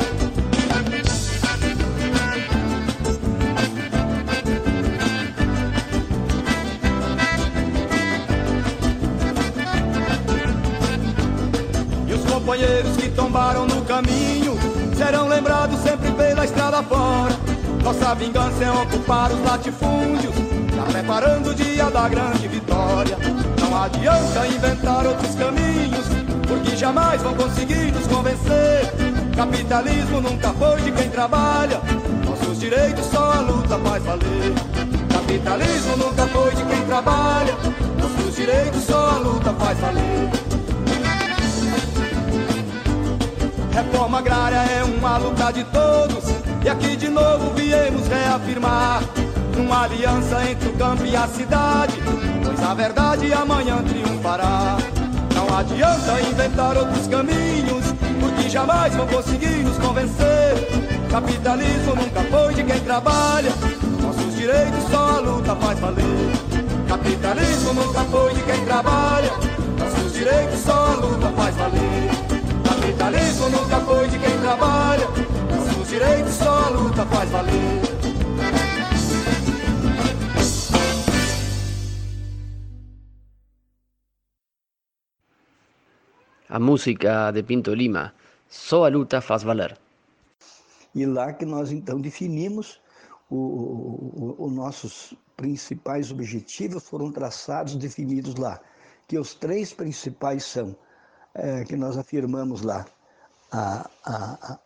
Companheiros 12.40 12.96
que 12.96 13.08
tombaram 13.10 13.66
no 13.66 13.82
caminho 13.82 14.56
serão 14.96 15.28
lembrados 15.28 15.78
sempre 15.80 16.10
pela 16.12 16.44
estrada 16.44 16.82
fora. 16.82 17.34
Nossa 17.84 18.14
vingança 18.14 18.64
é 18.64 18.70
ocupar 18.70 19.30
os 19.30 19.42
latifúndios, 19.44 20.34
já 20.74 20.82
preparando 20.84 21.50
o 21.50 21.54
dia 21.54 21.90
da 21.90 22.08
grande 22.08 22.48
vitória. 22.48 23.16
Não 23.60 23.82
adianta 23.82 24.46
inventar 24.46 25.06
outros 25.06 25.34
caminhos, 25.34 26.06
porque 26.48 26.76
jamais 26.76 27.22
vão 27.22 27.34
conseguir 27.34 27.92
nos 27.92 28.06
convencer. 28.06 28.90
Capitalismo 29.36 30.20
nunca 30.20 30.48
foi 30.54 30.80
de 30.80 30.92
quem 30.92 31.08
trabalha, 31.10 31.80
nossos 32.26 32.58
direitos 32.58 33.04
só 33.06 33.32
a 33.32 33.40
luta 33.40 33.78
faz 33.78 34.02
valer. 34.02 34.54
Capitalismo 35.12 35.96
nunca 35.96 36.26
foi 36.26 36.54
de 36.54 36.64
quem 36.64 36.86
trabalha, 36.86 37.54
nossos 37.98 38.34
direitos 38.34 38.82
só 38.84 39.10
a 39.10 39.18
luta 39.18 39.52
faz 39.52 39.78
valer. 39.78 40.39
Reforma 43.72 44.18
agrária 44.18 44.56
é 44.56 44.84
uma 44.84 45.16
luta 45.16 45.52
de 45.52 45.64
todos 45.64 46.24
e 46.64 46.68
aqui 46.68 46.96
de 46.96 47.08
novo 47.08 47.52
viemos 47.54 48.06
reafirmar 48.08 49.02
uma 49.56 49.84
aliança 49.84 50.50
entre 50.50 50.68
o 50.68 50.72
campo 50.72 51.04
e 51.04 51.14
a 51.14 51.26
cidade, 51.28 51.94
pois 52.44 52.62
a 52.62 52.74
verdade 52.74 53.32
amanhã 53.32 53.82
triunfará. 53.82 54.76
Não 55.34 55.56
adianta 55.56 56.20
inventar 56.20 56.76
outros 56.76 57.06
caminhos, 57.06 57.84
porque 58.20 58.48
jamais 58.48 58.94
vão 58.94 59.06
conseguir 59.06 59.62
nos 59.62 59.78
convencer. 59.78 60.54
Capitalismo 61.10 61.94
nunca 61.94 62.20
foi 62.22 62.54
de 62.54 62.64
quem 62.64 62.80
trabalha, 62.80 63.52
nossos 64.02 64.36
direitos 64.36 64.84
só 64.90 65.16
a 65.16 65.20
luta 65.20 65.54
faz 65.56 65.78
valer. 65.78 66.32
Capitalismo 66.88 67.74
nunca 67.74 68.00
foi 68.04 68.34
de 68.34 68.42
quem 68.42 68.64
trabalha, 68.64 69.30
nossos 69.78 70.12
direitos 70.12 70.58
só 70.60 70.72
a 70.72 70.94
luta 70.96 71.28
faz 71.36 71.54
valer. 71.56 72.29
Capitalismo 72.90 73.48
nunca 73.50 73.80
foi 73.82 74.08
de 74.08 74.18
quem 74.18 74.40
trabalha, 74.40 75.06
nossos 75.48 75.88
direitos 75.88 76.34
só 76.34 76.64
a 76.64 76.68
luta 76.70 77.06
faz 77.06 77.30
valer. 77.30 77.54
A 86.48 86.58
música 86.58 87.30
de 87.30 87.44
Pinto 87.44 87.72
Lima, 87.72 88.12
só 88.48 88.86
a 88.86 88.88
luta 88.88 89.20
faz 89.20 89.44
valer. 89.44 89.78
E 90.92 91.06
lá 91.06 91.32
que 91.32 91.46
nós 91.46 91.70
então 91.70 92.00
definimos 92.00 92.80
os 93.30 94.52
nossos 94.52 95.14
principais 95.36 96.10
objetivos 96.10 96.88
foram 96.88 97.12
traçados, 97.12 97.76
definidos 97.76 98.34
lá, 98.34 98.60
que 99.06 99.16
os 99.16 99.32
três 99.32 99.72
principais 99.72 100.42
são 100.42 100.74
é, 101.34 101.64
que 101.64 101.76
nós 101.76 101.96
afirmamos 101.96 102.62
lá, 102.62 102.86
a, 103.50 103.90
a, 104.04 104.52
a, 104.52 104.58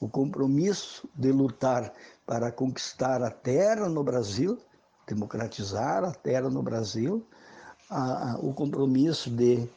o 0.00 0.08
compromisso 0.08 1.08
de 1.14 1.32
lutar 1.32 1.92
para 2.26 2.52
conquistar 2.52 3.22
a 3.22 3.30
terra 3.30 3.88
no 3.88 4.04
Brasil, 4.04 4.58
democratizar 5.06 6.04
a 6.04 6.12
terra 6.12 6.50
no 6.50 6.62
Brasil, 6.62 7.26
o 8.40 8.52
compromisso 8.52 9.30
de, 9.30 9.68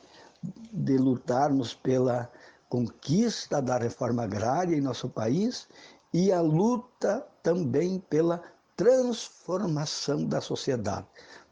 de 0.44 0.98
lutarmos 0.98 1.74
pela 1.74 2.30
conquista 2.68 3.62
da 3.62 3.78
reforma 3.78 4.24
agrária 4.24 4.76
em 4.76 4.82
nosso 4.82 5.10
país 5.10 5.68
e 6.14 6.32
a 6.32 6.42
luta 6.42 7.26
também 7.42 8.00
pela 8.10 8.44
transformação 8.76 10.26
da 10.26 10.42
sociedade, 10.42 11.06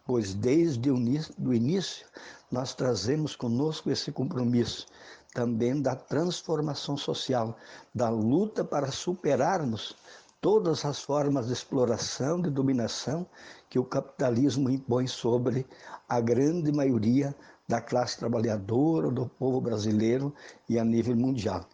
pois 0.05 0.33
desde 0.33 0.91
o 0.91 1.53
início 1.53 2.05
nós 2.51 2.73
trazemos 2.73 3.35
conosco 3.35 3.89
esse 3.89 4.11
compromisso 4.11 4.87
também 5.33 5.81
da 5.81 5.95
transformação 5.95 6.97
social, 6.97 7.55
da 7.93 8.09
luta 8.09 8.63
para 8.63 8.91
superarmos 8.91 9.95
todas 10.41 10.85
as 10.85 11.01
formas 11.01 11.47
de 11.47 11.53
exploração, 11.53 12.41
de 12.41 12.49
dominação 12.49 13.27
que 13.69 13.77
o 13.77 13.85
capitalismo 13.85 14.69
impõe 14.69 15.05
sobre 15.05 15.65
a 16.07 16.19
grande 16.19 16.71
maioria 16.71 17.35
da 17.67 17.79
classe 17.79 18.17
trabalhadora, 18.17 19.11
do 19.11 19.27
povo 19.27 19.61
brasileiro 19.61 20.33
e 20.67 20.79
a 20.79 20.83
nível 20.83 21.15
mundial. 21.15 21.65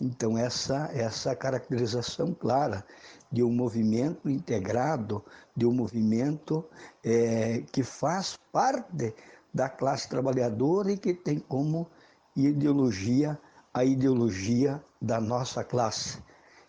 Então, 0.00 0.38
essa, 0.38 0.90
essa 0.94 1.34
caracterização 1.34 2.32
clara 2.32 2.84
de 3.30 3.42
um 3.42 3.52
movimento 3.52 4.30
integrado, 4.30 5.22
de 5.54 5.66
um 5.66 5.72
movimento 5.72 6.64
é, 7.04 7.62
que 7.72 7.82
faz 7.82 8.38
parte 8.50 9.14
da 9.52 9.68
classe 9.68 10.08
trabalhadora 10.08 10.92
e 10.92 10.98
que 10.98 11.12
tem 11.14 11.38
como 11.38 11.90
ideologia, 12.36 13.38
a 13.72 13.84
ideologia 13.84 14.82
da 15.00 15.20
nossa 15.20 15.64
classe. 15.64 16.22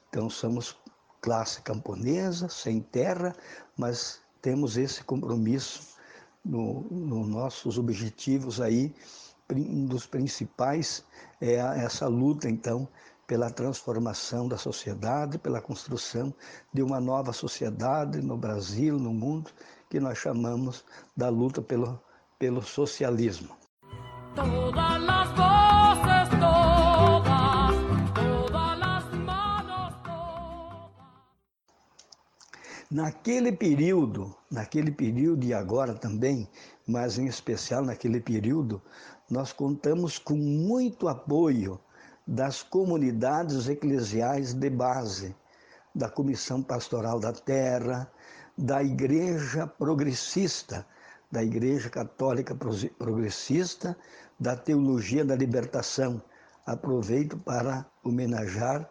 Então, 0.10 0.30
somos 0.30 0.78
classe 1.22 1.62
camponesa, 1.62 2.50
sem 2.50 2.82
terra, 2.82 3.36
mas 3.78 4.20
temos 4.41 4.78
esse 4.78 5.04
compromisso 5.04 5.96
nos 6.44 6.89
no 6.89 7.26
nossos 7.28 7.78
objetivos 7.78 8.60
aí. 8.60 8.94
Um 9.52 9.86
dos 9.86 10.06
principais 10.06 11.04
é 11.39 11.56
essa 11.56 12.08
luta, 12.08 12.50
então, 12.50 12.88
pela 13.28 13.50
transformação 13.50 14.48
da 14.48 14.58
sociedade, 14.58 15.38
pela 15.38 15.62
construção 15.62 16.34
de 16.74 16.82
uma 16.82 17.00
nova 17.00 17.32
sociedade 17.32 18.22
no 18.22 18.38
Brasil, 18.38 18.98
no 18.98 19.13
mundo, 19.13 19.52
que 19.89 20.00
nós 20.00 20.17
chamamos 20.17 20.84
da 21.15 21.30
luta 21.30 21.62
pelo, 21.62 22.02
pelo 22.42 22.64
socialismo. 22.64 23.56
Naquele 32.90 33.52
período, 33.52 34.36
naquele 34.50 34.92
período 34.92 35.46
e 35.46 35.54
agora 35.54 35.94
também, 35.94 36.50
mas 36.88 37.20
em 37.20 37.28
especial 37.28 37.86
naquele 37.86 38.20
período, 38.20 38.82
nós 39.30 39.54
contamos 39.54 40.18
com 40.18 40.34
muito 40.36 41.08
apoio 41.08 41.80
das 42.26 42.64
comunidades 42.64 43.70
eclesiais 43.70 44.52
de 44.52 44.70
base, 44.72 45.36
da 45.94 46.10
Comissão 46.10 46.64
Pastoral 46.64 47.20
da 47.20 47.34
Terra, 47.34 48.12
da 48.58 48.84
Igreja 48.84 49.68
Progressista, 49.68 50.88
da 51.32 51.44
Igreja 51.44 51.89
Católica 51.89 52.56
Progressista, 52.56 53.98
da 54.39 54.56
Teologia 54.56 55.24
da 55.24 55.36
Libertação. 55.36 56.22
Aproveito 56.65 57.38
para 57.38 57.86
homenagear 58.04 58.89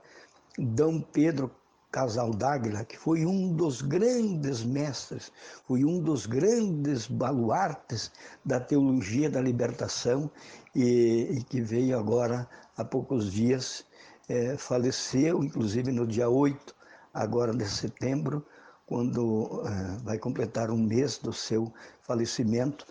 Dom 0.59 1.01
Pedro 1.01 1.51
Casal 1.91 2.31
d'Águila, 2.31 2.85
que 2.85 2.97
foi 2.97 3.27
um 3.27 3.53
dos 3.53 3.83
grandes 3.83 4.63
mestres, 4.63 5.33
foi 5.67 5.85
um 5.85 6.01
dos 6.01 6.25
grandes 6.25 7.09
baluartes 7.09 8.13
da 8.45 8.61
teologia 8.61 9.29
da 9.29 9.41
libertação 9.41 10.31
e, 10.75 11.29
e 11.33 11.43
que 11.43 11.61
veio 11.61 11.99
agora 11.99 12.49
há 12.77 12.85
poucos 12.85 13.33
dias, 13.33 13.85
é, 14.29 14.57
faleceu, 14.57 15.43
inclusive 15.43 15.91
no 15.91 16.07
dia 16.07 16.29
8, 16.29 16.75
agora 17.13 17.53
de 17.53 17.69
setembro, 17.69 18.47
quando 18.87 19.63
é, 19.67 20.05
vai 20.05 20.19
completar 20.19 20.71
um 20.71 20.79
mês 20.79 21.19
do 21.19 21.33
seu 21.33 21.73
falecimento, 22.11 22.85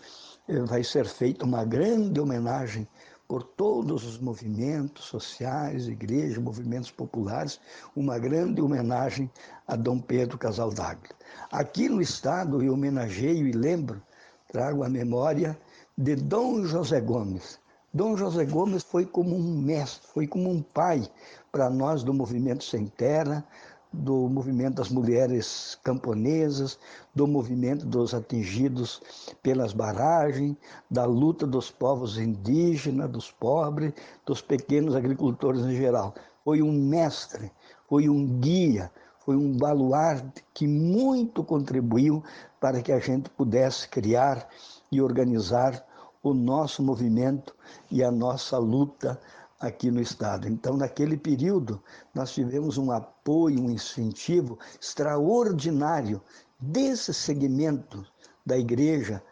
é, 0.48 0.60
vai 0.60 0.82
ser 0.82 1.06
feita 1.06 1.44
uma 1.44 1.62
grande 1.62 2.18
homenagem 2.18 2.88
por 3.28 3.42
todos 3.42 4.04
os 4.04 4.18
movimentos 4.18 5.04
sociais, 5.04 5.86
igrejas, 5.86 6.38
movimentos 6.38 6.90
populares, 6.90 7.60
uma 7.94 8.18
grande 8.18 8.62
homenagem 8.62 9.30
a 9.68 9.76
Dom 9.76 10.00
Pedro 10.00 10.38
Casal 10.38 10.70
d'Águila. 10.70 11.14
Aqui 11.52 11.88
no 11.88 12.00
estado 12.00 12.62
eu 12.62 12.72
homenageio 12.72 13.46
e 13.46 13.52
lembro, 13.52 14.02
trago 14.48 14.82
a 14.82 14.88
memória 14.88 15.56
de 15.96 16.16
Dom 16.16 16.64
José 16.64 16.98
Gomes. 17.00 17.60
Dom 17.92 18.16
José 18.16 18.46
Gomes 18.46 18.82
foi 18.82 19.04
como 19.04 19.36
um 19.36 19.60
mestre, 19.60 20.08
foi 20.14 20.26
como 20.26 20.50
um 20.50 20.62
pai 20.62 21.06
para 21.52 21.68
nós 21.68 22.02
do 22.02 22.14
movimento 22.14 22.64
Sem 22.64 22.86
Terra, 22.86 23.44
do 23.92 24.28
movimento 24.28 24.76
das 24.76 24.88
mulheres 24.88 25.78
camponesas, 25.82 26.78
do 27.14 27.26
movimento 27.26 27.84
dos 27.84 28.14
atingidos 28.14 29.02
pelas 29.42 29.72
barragens, 29.72 30.56
da 30.88 31.04
luta 31.04 31.46
dos 31.46 31.70
povos 31.70 32.16
indígenas, 32.16 33.10
dos 33.10 33.30
pobres, 33.30 33.92
dos 34.24 34.40
pequenos 34.40 34.94
agricultores 34.94 35.62
em 35.62 35.74
geral. 35.74 36.14
Foi 36.44 36.62
um 36.62 36.72
mestre, 36.72 37.50
foi 37.88 38.08
um 38.08 38.38
guia, 38.38 38.90
foi 39.24 39.36
um 39.36 39.56
baluarte 39.56 40.44
que 40.54 40.66
muito 40.66 41.42
contribuiu 41.42 42.22
para 42.60 42.80
que 42.82 42.92
a 42.92 42.98
gente 42.98 43.28
pudesse 43.30 43.88
criar 43.88 44.48
e 44.90 45.00
organizar 45.00 45.84
o 46.22 46.34
nosso 46.34 46.82
movimento 46.82 47.54
e 47.90 48.04
a 48.04 48.10
nossa 48.10 48.58
luta 48.58 49.20
aqui 49.60 49.90
no 49.90 50.00
Estado. 50.00 50.48
Então, 50.48 50.76
naquele 50.76 51.18
período, 51.18 51.82
nós 52.14 52.32
tivemos 52.32 52.78
um 52.78 52.90
apoio, 52.90 53.60
um 53.60 53.70
incentivo 53.70 54.58
extraordinário 54.80 56.22
desse 56.58 57.12
segmento 57.12 58.04
da 58.44 58.56
Igreja 58.56 59.22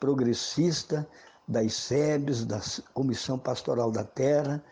Progressista, 0.00 1.06
das 1.46 1.74
SEBs, 1.74 2.44
da 2.44 2.60
Comissão 2.94 3.38
Pastoral 3.38 3.90
da 3.90 4.02
Terra, 4.02 4.64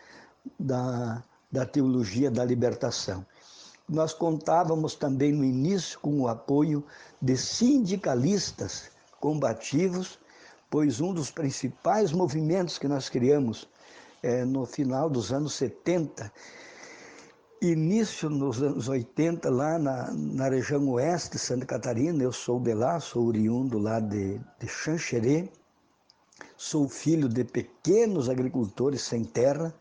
da, 0.59 1.23
da 1.51 1.65
Teologia 1.65 2.31
da 2.31 2.43
Libertação. 2.43 3.25
Nós 3.87 4.13
contávamos 4.13 4.95
também 4.95 5.31
no 5.31 5.43
início 5.43 5.99
com 5.99 6.19
o 6.21 6.27
apoio 6.27 6.83
de 7.21 7.37
sindicalistas 7.37 8.89
combativos, 9.19 10.19
pois 10.69 10.99
um 10.99 11.13
dos 11.13 11.29
principais 11.29 12.11
movimentos 12.11 12.79
que 12.79 12.87
nós 12.87 13.09
criamos 13.09 13.67
é, 14.25 14.43
no 14.43 14.65
final 14.65 15.07
dos 15.07 15.31
anos 15.31 15.53
70, 15.53 16.33
início 17.61 18.27
nos 18.27 18.59
anos 18.59 18.89
80, 18.89 19.47
lá 19.51 19.77
na, 19.77 20.11
na 20.11 20.49
região 20.49 20.89
oeste 20.89 21.33
de 21.33 21.39
Santa 21.39 21.63
Catarina, 21.67 22.23
eu 22.23 22.31
sou 22.31 22.59
de 22.59 22.73
lá, 22.73 22.99
sou 22.99 23.27
oriundo 23.27 23.77
lá 23.77 23.99
de, 23.99 24.39
de 24.59 24.67
Xanxerê, 24.67 25.47
sou 26.57 26.89
filho 26.89 27.29
de 27.29 27.43
pequenos 27.43 28.27
agricultores 28.27 29.03
sem 29.03 29.23
terra, 29.23 29.71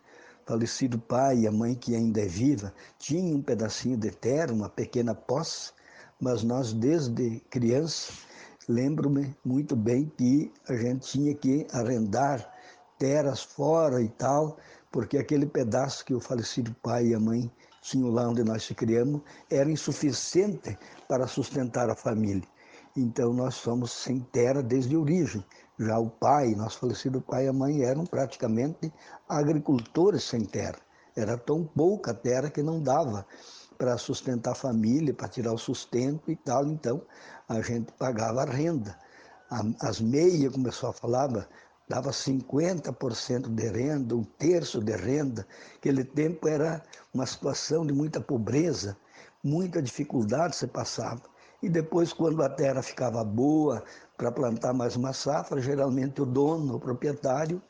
falecido 0.45 0.99
pai 0.99 1.41
e 1.41 1.47
a 1.47 1.53
mãe 1.53 1.75
que 1.75 1.97
ainda 1.97 2.21
é 2.21 2.27
viva, 2.27 2.75
tinha 2.99 3.35
um 3.35 3.41
pedacinho 3.41 3.97
de 3.97 4.11
terra, 4.11 4.53
uma 4.53 4.69
pequena 4.69 5.15
posse, 5.15 5.73
mas 6.21 6.43
nós 6.43 6.75
desde 6.75 7.41
criança, 7.49 8.13
lembro-me 8.69 9.35
muito 9.43 9.75
bem 9.75 10.13
que 10.19 10.53
a 10.69 10.75
gente 10.75 11.07
tinha 11.07 11.35
que 11.35 11.67
arrendar 11.73 12.54
terras 13.05 13.43
fora 13.43 14.01
e 14.01 14.09
tal, 14.09 14.57
porque 14.91 15.19
aquele 15.19 15.45
pedaço 15.45 16.07
que 16.07 16.15
o 16.15 16.21
falecido 16.21 16.75
pai 16.83 17.09
e 17.09 17.15
a 17.15 17.21
mãe 17.21 17.53
tinham 17.83 18.09
lá 18.09 18.27
onde 18.27 18.43
nós 18.43 18.65
se 18.65 18.75
criamos 18.75 19.21
era 19.51 19.71
insuficiente 19.71 20.79
para 21.07 21.27
sustentar 21.27 21.91
a 21.91 21.95
família. 21.95 22.49
Então 22.97 23.35
nós 23.35 23.57
somos 23.57 23.93
sem 23.93 24.21
terra 24.21 24.63
desde 24.63 24.97
a 24.97 24.99
origem. 24.99 25.45
Já 25.79 25.99
o 25.99 26.09
pai, 26.09 26.55
nosso 26.55 26.79
falecido 26.79 27.21
pai 27.21 27.45
e 27.45 27.49
a 27.49 27.53
mãe 27.53 27.83
eram 27.83 28.05
praticamente 28.07 28.91
agricultores 29.29 30.25
sem 30.25 30.43
terra. 30.47 30.79
Era 31.15 31.37
tão 31.37 31.63
pouca 31.63 32.15
terra 32.15 32.49
que 32.49 32.63
não 32.63 32.83
dava 32.83 33.27
para 33.77 33.99
sustentar 33.99 34.53
a 34.53 34.55
família, 34.55 35.13
para 35.13 35.29
tirar 35.29 35.53
o 35.53 35.59
sustento 35.59 36.31
e 36.31 36.37
tal. 36.37 36.67
Então 36.67 37.03
a 37.51 37.61
gente 37.61 37.93
pagava 37.99 38.45
a 38.45 38.47
renda. 38.47 38.97
As 39.79 40.01
meias, 40.01 40.51
como 40.53 40.67
o 40.67 40.71
pessoal 40.71 40.95
falava, 40.95 41.47
dava 41.89 42.11
50% 42.11 43.49
de 43.49 43.69
renda, 43.69 44.17
um 44.17 44.25
terço 44.25 44.83
de 44.83 44.97
renda. 44.97 45.47
Aquele 45.77 46.05
tempo 46.05 46.49
era 46.49 46.83
uma 47.13 47.27
situação 47.27 47.87
de 47.87 47.93
muita 47.93 48.21
pobreza, 48.21 48.97
muita 49.43 49.83
dificuldade 49.83 50.57
se 50.57 50.67
passava. 50.67 51.23
E 51.63 51.69
depois, 51.69 52.13
quando 52.13 52.43
a 52.43 52.49
terra 52.49 52.83
ficava 52.83 53.23
boa 53.23 53.85
para 54.17 54.33
plantar 54.33 54.73
mais 54.73 54.97
uma 54.97 55.13
safra, 55.13 55.61
geralmente 55.61 56.23
o 56.23 56.27
dono, 56.27 56.77
o 56.77 56.81
proprietário, 56.81 57.61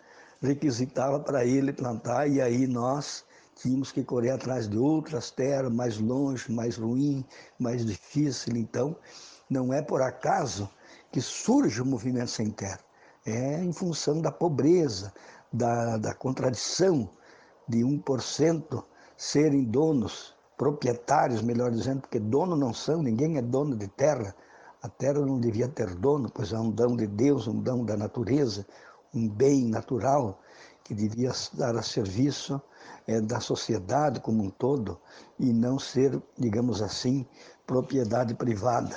requisitava 0.40 1.18
para 1.20 1.44
ele 1.44 1.72
plantar, 1.72 2.28
e 2.28 2.40
aí 2.40 2.66
nós 2.66 3.24
tínhamos 3.56 3.92
que 3.92 4.02
correr 4.02 4.30
atrás 4.30 4.68
de 4.68 4.76
outras 4.76 5.30
terras 5.30 5.72
mais 5.72 5.98
longe, 5.98 6.50
mais 6.52 6.76
ruim, 6.76 7.24
mais 7.58 7.84
difícil. 7.86 8.56
Então, 8.56 8.96
não 9.48 9.72
é 9.72 9.80
por 9.80 10.02
acaso 10.02 10.68
que 11.10 11.20
surge 11.20 11.80
o 11.80 11.86
movimento 11.86 12.30
sem 12.30 12.50
terra 12.50 12.80
é 13.24 13.62
em 13.62 13.72
função 13.72 14.20
da 14.20 14.30
pobreza, 14.30 15.12
da, 15.52 15.96
da 15.96 16.14
contradição 16.14 17.08
de 17.66 17.78
1% 17.78 18.84
serem 19.16 19.64
donos, 19.64 20.34
proprietários, 20.56 21.42
melhor 21.42 21.70
dizendo, 21.70 22.02
porque 22.02 22.20
dono 22.20 22.54
não 22.54 22.74
são, 22.74 23.02
ninguém 23.02 23.38
é 23.38 23.42
dono 23.42 23.76
de 23.76 23.88
terra. 23.88 24.34
A 24.82 24.88
terra 24.88 25.20
não 25.20 25.40
devia 25.40 25.68
ter 25.68 25.94
dono, 25.94 26.30
pois 26.30 26.52
é 26.52 26.58
um 26.58 26.70
dom 26.70 26.96
de 26.96 27.06
Deus, 27.06 27.48
um 27.48 27.58
dom 27.60 27.84
da 27.84 27.96
natureza, 27.96 28.66
um 29.14 29.28
bem 29.28 29.64
natural 29.64 30.38
que 30.82 30.94
devia 30.94 31.30
estar 31.30 31.74
a 31.74 31.82
serviço 31.82 32.60
é, 33.06 33.20
da 33.20 33.40
sociedade 33.40 34.20
como 34.20 34.42
um 34.42 34.50
todo 34.50 35.00
e 35.38 35.50
não 35.52 35.78
ser, 35.78 36.22
digamos 36.38 36.82
assim, 36.82 37.26
propriedade 37.66 38.34
privada. 38.34 38.96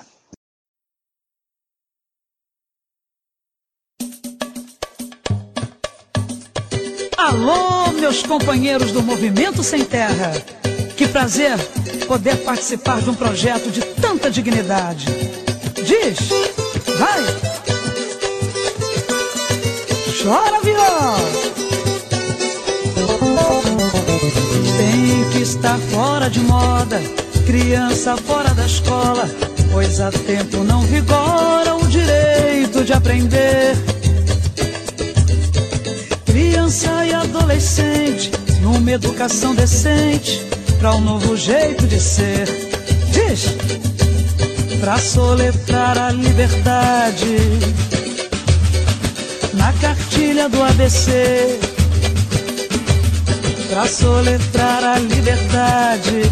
Alô, 7.28 7.92
meus 7.92 8.24
companheiros 8.24 8.94
do 8.94 9.04
Movimento 9.04 9.62
Sem 9.62 9.84
Terra. 9.84 10.32
Que 10.96 11.06
prazer 11.06 11.58
poder 12.08 12.38
participar 12.38 13.02
de 13.02 13.10
um 13.10 13.14
projeto 13.14 13.70
de 13.70 13.82
tanta 13.82 14.32
dignidade. 14.32 15.08
Diz, 15.76 16.30
vai. 16.98 17.22
Chora, 20.24 20.62
viola. 20.62 21.18
Tem 24.78 25.30
que 25.32 25.40
estar 25.40 25.78
fora 25.80 26.30
de 26.30 26.40
moda, 26.40 27.02
criança 27.46 28.16
fora 28.16 28.54
da 28.54 28.66
escola, 28.66 29.30
pois 29.74 30.00
há 30.00 30.12
tempo 30.12 30.64
não 30.64 30.80
vigora 30.84 31.76
o 31.76 31.86
direito 31.90 32.86
de 32.86 32.94
aprender. 32.94 33.97
Adolescente, 37.38 38.32
numa 38.62 38.92
educação 38.92 39.54
decente, 39.54 40.42
para 40.80 40.96
um 40.96 41.02
novo 41.02 41.38
jeito 41.38 41.86
de 41.88 42.00
ser. 42.00 42.46
Diz! 43.12 43.56
Pra 44.80 44.98
soletrar 44.98 45.98
a 45.98 46.12
liberdade 46.12 47.38
na 49.54 49.74
cartilha 49.74 50.48
do 50.50 50.62
ABC 50.62 51.60
pra 53.70 53.86
soletrar 53.86 54.84
a 54.84 55.00
liberdade 55.00 56.32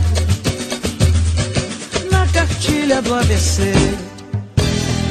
na 2.10 2.26
cartilha 2.28 3.02
do 3.02 3.13
ABC. 3.13 3.74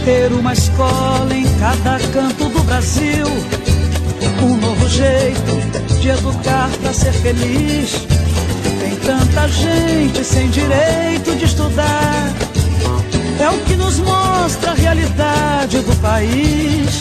Ter 0.05 0.33
uma 0.33 0.53
escola 0.53 1.33
em 1.35 1.45
cada 1.59 1.99
canto 2.13 2.49
do 2.49 2.63
Brasil, 2.65 3.27
um 4.45 4.57
novo 4.57 4.89
jeito 4.89 6.01
de 6.01 6.09
educar 6.09 6.71
pra 6.83 6.93
ser 6.93 7.13
feliz. 7.13 7.91
Tem 8.81 8.97
tanta 8.97 9.49
gente 9.49 10.25
sem 10.25 10.49
direito 10.51 11.37
de 11.37 11.45
estudar, 11.45 12.33
é 13.41 13.49
o 13.49 13.59
que 13.65 13.77
nos 13.77 13.99
mostra 13.99 14.73
a 14.73 14.75
realidade 14.75 15.79
do 15.81 15.97
país. 16.01 17.01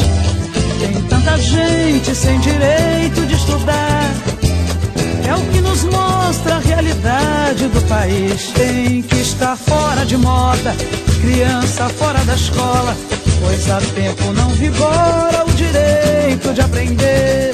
Tem 0.79 1.01
tanta 1.03 1.37
gente 1.37 2.15
sem 2.15 2.39
direito 2.39 3.25
de 3.25 3.35
estudar 3.35 4.13
é 5.27 5.35
o 5.35 5.41
que 5.51 5.61
nos 5.61 5.83
mostra 5.85 6.55
a 6.55 6.59
realidade 6.59 7.67
do 7.67 7.81
país. 7.87 8.51
Tem 8.53 9.01
que 9.01 9.15
estar 9.15 9.55
fora 9.55 10.05
de 10.05 10.17
moda, 10.17 10.75
criança 11.21 11.89
fora 11.89 12.19
da 12.25 12.35
escola, 12.35 12.95
pois 13.43 13.69
há 13.69 13.81
tempo 13.93 14.31
não 14.31 14.49
vigora 14.51 15.43
o 15.45 15.51
direito 15.51 16.53
de 16.53 16.61
aprender. 16.61 17.51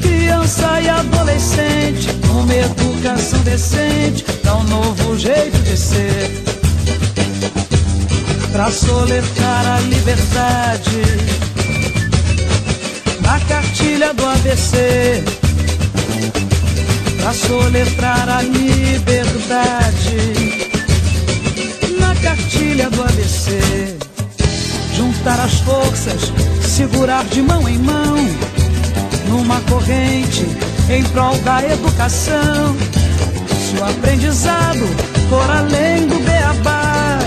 Criança 0.00 0.80
e 0.80 0.88
adolescente, 0.88 2.08
uma 2.30 2.54
educação 2.54 3.40
decente, 3.40 4.24
dá 4.44 4.56
um 4.56 4.64
novo 4.64 5.18
jeito 5.18 5.58
de 5.64 5.76
ser. 5.76 6.30
Pra 8.52 8.70
soletrar 8.70 9.66
a 9.66 9.80
liberdade 9.80 11.02
na 13.20 13.40
cartilha 13.40 14.14
do 14.14 14.24
ABC 14.24 15.22
pra 17.20 17.34
soletrar 17.34 18.28
a 18.28 18.42
liberdade 18.42 20.37
cartilha 22.38 22.88
do 22.90 23.02
ABC 23.02 23.58
juntar 24.94 25.40
as 25.40 25.54
forças 25.60 26.32
segurar 26.62 27.24
de 27.24 27.42
mão 27.42 27.68
em 27.68 27.78
mão 27.78 28.16
numa 29.28 29.60
corrente 29.62 30.46
em 30.88 31.02
prol 31.04 31.36
da 31.38 31.62
educação. 31.64 32.76
Se 33.48 33.76
o 33.76 33.84
aprendizado 33.84 34.86
for 35.28 35.50
além 35.50 36.06
do 36.06 36.18
beabá 36.20 37.18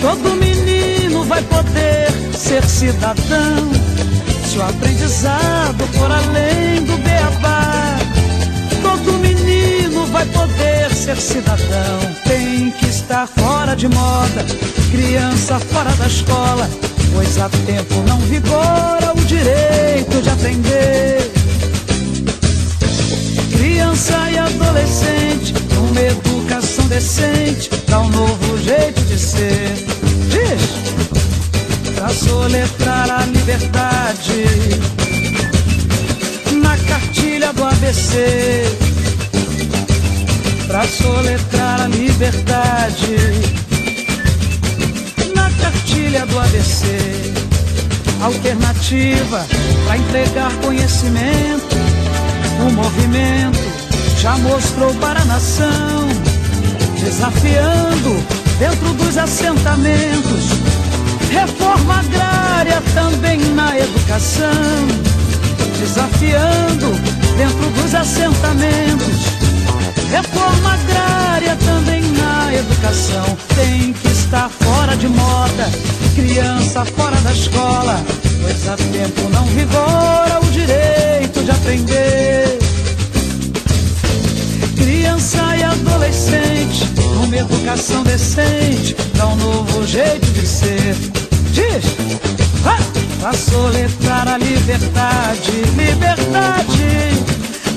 todo 0.00 0.36
menino 0.36 1.24
vai 1.24 1.42
poder 1.42 2.10
ser 2.36 2.64
cidadão. 2.64 3.72
Se 4.46 4.58
o 4.58 4.62
aprendizado 4.62 5.84
for 5.94 6.10
além 6.10 6.84
do 6.84 6.96
beabá, 6.98 7.96
todo 8.82 9.18
menino 9.18 10.06
vai 10.06 10.26
poder 10.26 10.73
ser 11.04 11.16
cidadão. 11.18 12.00
Tem 12.26 12.70
que 12.70 12.86
estar 12.86 13.26
fora 13.26 13.76
de 13.76 13.86
moda, 13.88 14.42
criança 14.90 15.58
fora 15.58 15.92
da 15.92 16.06
escola, 16.06 16.68
pois 17.12 17.38
há 17.38 17.50
tempo 17.66 17.94
não 18.08 18.18
vigora 18.20 19.12
o 19.14 19.24
direito 19.26 20.22
de 20.22 20.30
aprender. 20.30 21.30
Criança 23.52 24.30
e 24.30 24.38
adolescente, 24.38 25.52
uma 25.76 26.00
educação 26.00 26.86
decente, 26.86 27.68
dá 27.86 28.00
um 28.00 28.08
novo 28.08 28.58
jeito 28.62 29.02
de 29.02 29.18
ser. 29.18 29.74
Diz! 30.30 30.84
pra 31.94 32.08
soletrar 32.08 33.10
a 33.10 33.26
liberdade 33.26 34.44
na 36.62 36.76
cartilha 36.78 37.52
do 37.52 37.64
ABC. 37.64 38.93
Pra 40.74 40.88
soletrar 40.88 41.82
a 41.82 41.86
liberdade 41.86 43.16
na 45.32 45.48
cartilha 45.62 46.26
do 46.26 46.36
ABC. 46.36 47.32
Alternativa 48.20 49.46
pra 49.86 49.96
entregar 49.96 50.52
conhecimento. 50.64 51.76
O 52.66 52.72
movimento 52.72 53.56
já 54.18 54.36
mostrou 54.38 54.92
para 54.94 55.20
a 55.20 55.24
nação, 55.26 56.08
desafiando 56.98 58.20
dentro 58.58 58.94
dos 58.94 59.16
assentamentos 59.16 60.48
Reforma 61.30 62.00
agrária 62.00 62.82
também 62.94 63.38
na 63.54 63.78
educação, 63.78 64.88
desafiando 65.78 66.90
dentro 67.36 67.70
dos 67.70 67.94
assentamentos. 67.94 69.53
Reforma 70.14 70.74
agrária 70.74 71.56
também 71.56 72.00
na 72.12 72.54
educação. 72.54 73.36
Tem 73.56 73.92
que 73.92 74.06
estar 74.06 74.48
fora 74.48 74.96
de 74.96 75.08
moda, 75.08 75.68
criança 76.14 76.84
fora 76.84 77.16
da 77.16 77.32
escola, 77.32 78.00
pois 78.40 78.68
há 78.68 78.76
tempo 78.76 79.28
não 79.30 79.44
vigora 79.46 80.38
o 80.40 80.46
direito 80.52 81.42
de 81.42 81.50
aprender. 81.50 82.58
Criança 84.76 85.56
e 85.56 85.64
adolescente, 85.64 86.88
uma 87.24 87.36
educação 87.36 88.04
decente, 88.04 88.94
dá 89.16 89.26
um 89.26 89.34
novo 89.34 89.84
jeito 89.84 90.30
de 90.30 90.46
ser. 90.46 90.94
Diz 91.50 91.84
Pra 93.20 93.32
soletrar 93.32 94.28
a 94.28 94.36
liberdade, 94.36 95.50
liberdade 95.76 97.24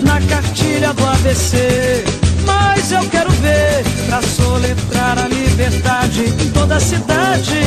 Na 0.03 0.19
cartilha 0.21 0.93
do 0.93 1.05
ABC 1.05 2.26
Mas 2.47 2.91
eu 2.91 3.07
quero 3.09 3.29
ver 3.29 3.83
Pra 4.07 4.21
soletrar 4.21 5.19
a 5.19 5.27
liberdade 5.27 6.23
em 6.23 6.49
toda 6.51 6.77
a 6.77 6.79
cidade 6.79 7.61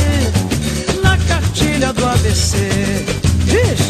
Na 1.03 1.17
cartilha 1.29 1.93
do 1.93 2.07
ABC 2.07 2.57
Diz 3.45 3.81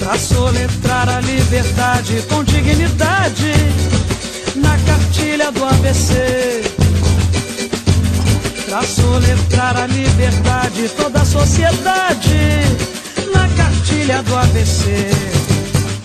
Pra 0.00 0.18
soletrar 0.18 1.08
a 1.08 1.20
liberdade 1.20 2.24
com 2.28 2.42
dignidade 2.42 3.52
Na 4.56 4.76
cartilha 4.78 5.52
do 5.52 5.64
ABC 5.64 6.62
Pra 8.68 8.82
soletrar 8.82 9.76
a 9.76 9.86
liberdade, 9.86 10.88
toda 10.90 11.22
a 11.22 11.24
sociedade 11.24 12.60
Na 13.32 13.48
cartilha 13.56 14.22
do 14.22 14.36
ABC 14.36 15.10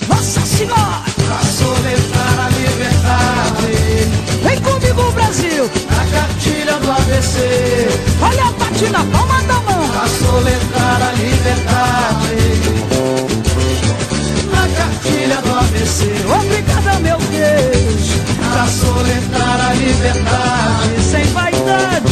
Nossa 0.08 0.42
Senhora! 0.42 1.04
Pra 1.16 1.40
soletrar 1.40 2.46
a 2.46 2.50
liberdade 2.50 3.33
do 6.84 6.92
ABC 6.92 7.88
Olha 8.22 8.46
a 8.46 8.52
bate 8.52 8.90
na 8.90 9.04
palma 9.06 9.42
da 9.44 9.54
mão. 9.62 9.90
Pra 9.90 10.08
soletrar 10.08 11.02
a 11.02 11.12
liberdade. 11.14 12.44
Na 14.52 14.68
cartilha 14.78 15.42
do 15.42 15.60
ABC 15.60 16.12
Obrigada 16.40 17.00
meu 17.00 17.18
Deus. 17.18 18.04
Pra 18.52 18.68
soletrar 18.68 19.70
a 19.70 19.74
liberdade. 19.74 21.04
Sem 21.10 21.26
vaidade. 21.34 22.04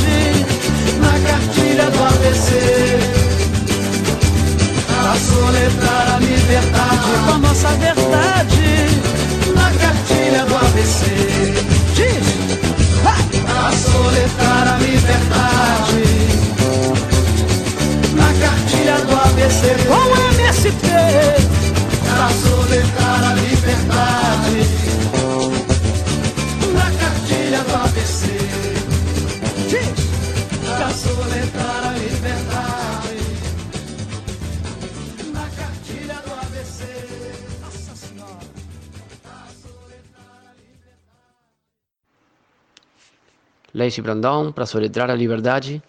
Cartilha 1.24 1.86
do 1.92 2.04
ABC 2.04 3.00
Para 4.88 5.16
soletrar 5.20 6.16
a 6.16 6.20
liberdade. 6.20 7.26
Com 7.26 7.34
a 7.34 7.38
nossa 7.38 7.68
verdade. 7.70 8.72
Na 9.56 9.72
cartilha 9.72 10.46
do 10.46 10.56
ABC! 10.56 11.71
Soletrar 13.82 14.68
a 14.68 14.78
liberdade. 14.78 16.06
Na 18.16 18.30
cartilha 18.40 18.98
do 19.02 19.14
ABC 19.16 19.76
Com 19.88 20.08
MST 20.36 20.88
Para 22.08 22.30
soletrar 22.30 23.24
a 23.24 23.34
liberdade 23.34 23.51
Lacey 43.82 44.04
Brandão 44.04 44.52
para 44.52 44.68
soletrar 44.68 45.10
a 45.10 45.16
liberdade 45.16 45.82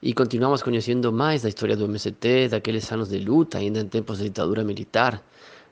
e 0.00 0.14
continuamos 0.14 0.62
conhecendo 0.62 1.12
mais 1.12 1.42
da 1.42 1.48
história 1.48 1.76
do 1.76 1.84
MST, 1.84 2.48
daqueles 2.48 2.90
anos 2.92 3.08
de 3.08 3.18
luta, 3.18 3.58
ainda 3.58 3.80
em 3.80 3.88
tempos 3.88 4.18
de 4.18 4.24
ditadura 4.24 4.62
militar, 4.62 5.20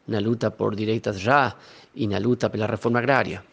na 0.07 0.19
luta 0.19 0.51
por 0.51 0.75
direitos 0.75 1.21
já 1.21 1.55
e 1.95 2.09
na 2.09 2.19
luta 2.19 2.51
pela 2.51 2.67
reforma 2.67 2.99
agrária. 2.99 3.45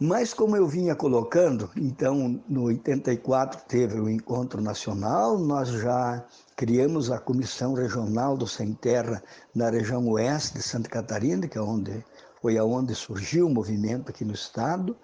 Mas 0.00 0.32
como 0.32 0.56
eu 0.56 0.68
vinha 0.68 0.94
colocando, 0.94 1.68
então 1.76 2.40
no 2.48 2.62
84 2.66 3.62
teve 3.66 3.98
o 3.98 4.08
encontro 4.08 4.62
nacional, 4.62 5.36
nós 5.36 5.68
já 5.70 6.24
criamos 6.58 7.08
a 7.08 7.20
Comissão 7.20 7.72
Regional 7.72 8.36
do 8.36 8.44
Sem 8.44 8.72
Terra 8.72 9.22
na 9.54 9.70
região 9.70 10.08
oeste 10.08 10.54
de 10.54 10.62
Santa 10.64 10.88
Catarina, 10.88 11.46
que 11.46 11.56
é 11.56 11.60
onde 11.60 12.04
foi 12.42 12.58
aonde 12.58 12.96
surgiu 12.96 13.46
o 13.46 13.48
movimento 13.48 14.10
aqui 14.10 14.24
no 14.24 14.34
estado, 14.34 14.96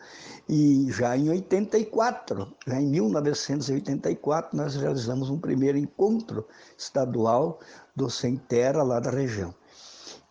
e 0.48 0.88
já 0.90 1.16
em 1.16 1.30
84, 1.30 2.52
já 2.66 2.80
em 2.80 2.88
1984, 2.88 4.56
nós 4.56 4.74
realizamos 4.74 5.30
um 5.30 5.38
primeiro 5.38 5.78
encontro 5.78 6.44
estadual 6.76 7.60
do 7.94 8.10
Sem 8.10 8.36
Terra 8.36 8.82
lá 8.82 8.98
da 8.98 9.10
região. 9.12 9.54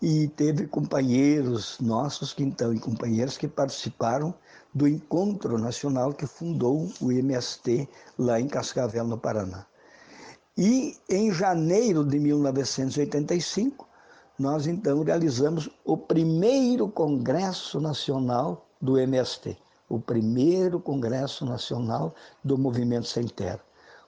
E 0.02 0.28
teve 0.28 0.68
companheiros 0.68 1.78
nossos 1.80 2.34
que 2.34 2.44
então 2.44 2.74
e 2.74 2.80
companheiras 2.82 3.38
que 3.38 3.48
participaram 3.48 4.34
do 4.74 4.86
encontro 4.90 5.58
nacional 5.58 6.12
que 6.12 6.28
fundou 6.28 6.92
o 7.00 7.14
MST 7.14 7.88
lá 8.20 8.42
em 8.42 8.48
Cascavel, 8.50 9.06
no 9.06 9.18
Paraná. 9.18 9.66
E 10.56 10.96
em 11.10 11.32
janeiro 11.32 12.06
de 12.06 12.20
1985, 12.20 13.88
nós 14.38 14.68
então 14.68 15.02
realizamos 15.02 15.68
o 15.84 15.98
primeiro 15.98 16.88
Congresso 16.88 17.82
Nacional 17.82 18.68
do 18.80 19.00
MST, 19.00 19.58
o 19.90 20.00
primeiro 20.00 20.80
Congresso 20.80 21.44
Nacional 21.44 22.14
do 22.44 22.56
Movimento 22.56 23.08
Sem 23.08 23.28
Terra, 23.28 23.62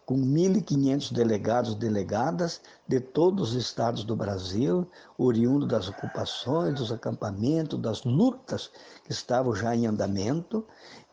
com 0.05 0.15
1.500 0.15 1.12
delegados 1.12 1.73
e 1.73 1.77
delegadas 1.77 2.62
de 2.88 2.99
todos 2.99 3.49
os 3.49 3.55
estados 3.55 4.03
do 4.03 4.15
Brasil, 4.15 4.88
oriundo 5.17 5.65
das 5.65 5.89
ocupações, 5.89 6.75
dos 6.75 6.91
acampamentos, 6.91 7.81
das 7.81 8.03
lutas 8.03 8.69
que 9.03 9.12
estavam 9.12 9.55
já 9.55 9.75
em 9.75 9.88
andamento. 9.88 10.63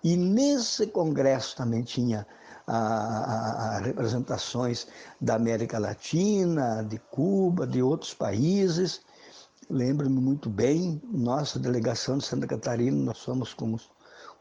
E 0.05 0.15
nesse 0.15 0.89
congresso 0.89 1.57
também 1.57 1.83
tinha 1.83 2.27
a, 2.75 3.77
a, 3.77 3.79
representações 3.81 4.87
da 5.21 5.35
América 5.35 5.79
Latina, 5.79 6.83
de 6.83 6.99
Cuba, 6.99 7.67
de 7.67 7.83
outros 7.83 8.15
países. 8.15 9.03
Lembro-me 9.69 10.21
muito 10.21 10.49
bem, 10.49 11.01
nossa 11.05 11.59
delegação 11.59 12.17
de 12.17 12.25
Santa 12.25 12.47
Catarina, 12.47 12.97
nós 12.97 13.19
somos 13.19 13.53
com, 13.53 13.77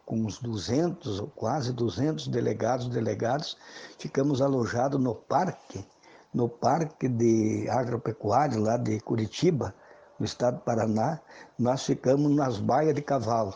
com 0.06 0.16
uns 0.22 0.40
200 0.40 1.20
ou 1.20 1.28
quase 1.28 1.74
200 1.74 2.28
delegados 2.30 2.88
delegados, 2.88 3.58
ficamos 4.00 4.42
alojados 4.42 5.00
no 5.00 5.14
parque, 5.14 5.86
no 6.34 6.48
parque 6.48 7.10
de 7.10 7.68
agropecuário 7.70 8.62
lá 8.62 8.78
de 8.78 9.00
Curitiba, 9.02 9.76
no 10.18 10.26
estado 10.26 10.56
do 10.56 10.62
Paraná, 10.62 11.20
nós 11.60 11.84
ficamos 11.84 12.34
nas 12.34 12.58
baias 12.60 12.96
de 12.96 13.02
cavalo. 13.02 13.54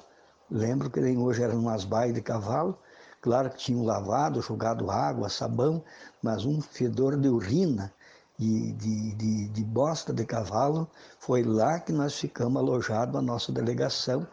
Lembro 0.50 0.90
que 0.90 1.00
nem 1.00 1.18
hoje 1.18 1.44
eram 1.44 1.60
umas 1.60 1.86
baias 1.86 2.14
de 2.14 2.22
cavalo, 2.22 2.78
Claro 3.26 3.50
que 3.50 3.58
tinham 3.58 3.84
lavado, 3.84 4.40
jogado 4.40 4.92
água, 4.92 5.30
sabão, 5.30 5.84
mas 6.22 6.46
um 6.46 6.62
fedor 6.62 7.20
de 7.20 7.28
urina 7.28 7.92
e 8.38 8.72
de, 8.74 9.16
de, 9.16 9.48
de 9.48 9.64
bosta 9.64 10.14
de 10.14 10.24
cavalo, 10.24 10.88
foi 11.18 11.42
lá 11.42 11.80
que 11.80 11.92
nós 11.92 12.14
ficamos 12.14 12.62
alojados, 12.62 13.16
a 13.16 13.24
nossa 13.24 13.52
delegação, 13.52 14.28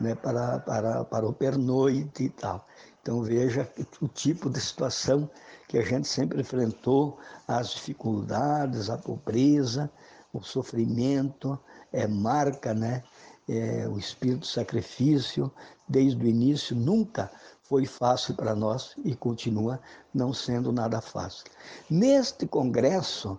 né, 0.00 0.16
para, 0.16 0.58
para, 0.58 1.04
para 1.04 1.24
o 1.24 1.32
pernoite 1.32 2.24
e 2.24 2.30
tal. 2.30 2.66
Então 3.00 3.22
veja 3.22 3.72
o 4.02 4.08
tipo 4.08 4.50
de 4.50 4.60
situação 4.60 5.30
que 5.68 5.78
a 5.78 5.84
gente 5.84 6.08
sempre 6.08 6.40
enfrentou, 6.40 7.20
as 7.46 7.68
dificuldades, 7.70 8.90
a 8.90 8.98
pobreza, 8.98 9.88
o 10.32 10.42
sofrimento, 10.42 11.56
é 11.92 12.08
marca, 12.08 12.74
né? 12.74 13.04
É, 13.48 13.88
o 13.88 13.98
espírito 13.98 14.40
de 14.40 14.48
sacrifício, 14.48 15.50
desde 15.88 16.24
o 16.24 16.28
início, 16.28 16.76
nunca 16.76 17.30
foi 17.62 17.86
fácil 17.86 18.34
para 18.34 18.54
nós 18.54 18.94
e 19.04 19.14
continua 19.14 19.80
não 20.12 20.32
sendo 20.32 20.72
nada 20.72 21.00
fácil. 21.00 21.44
Neste 21.88 22.46
congresso, 22.46 23.38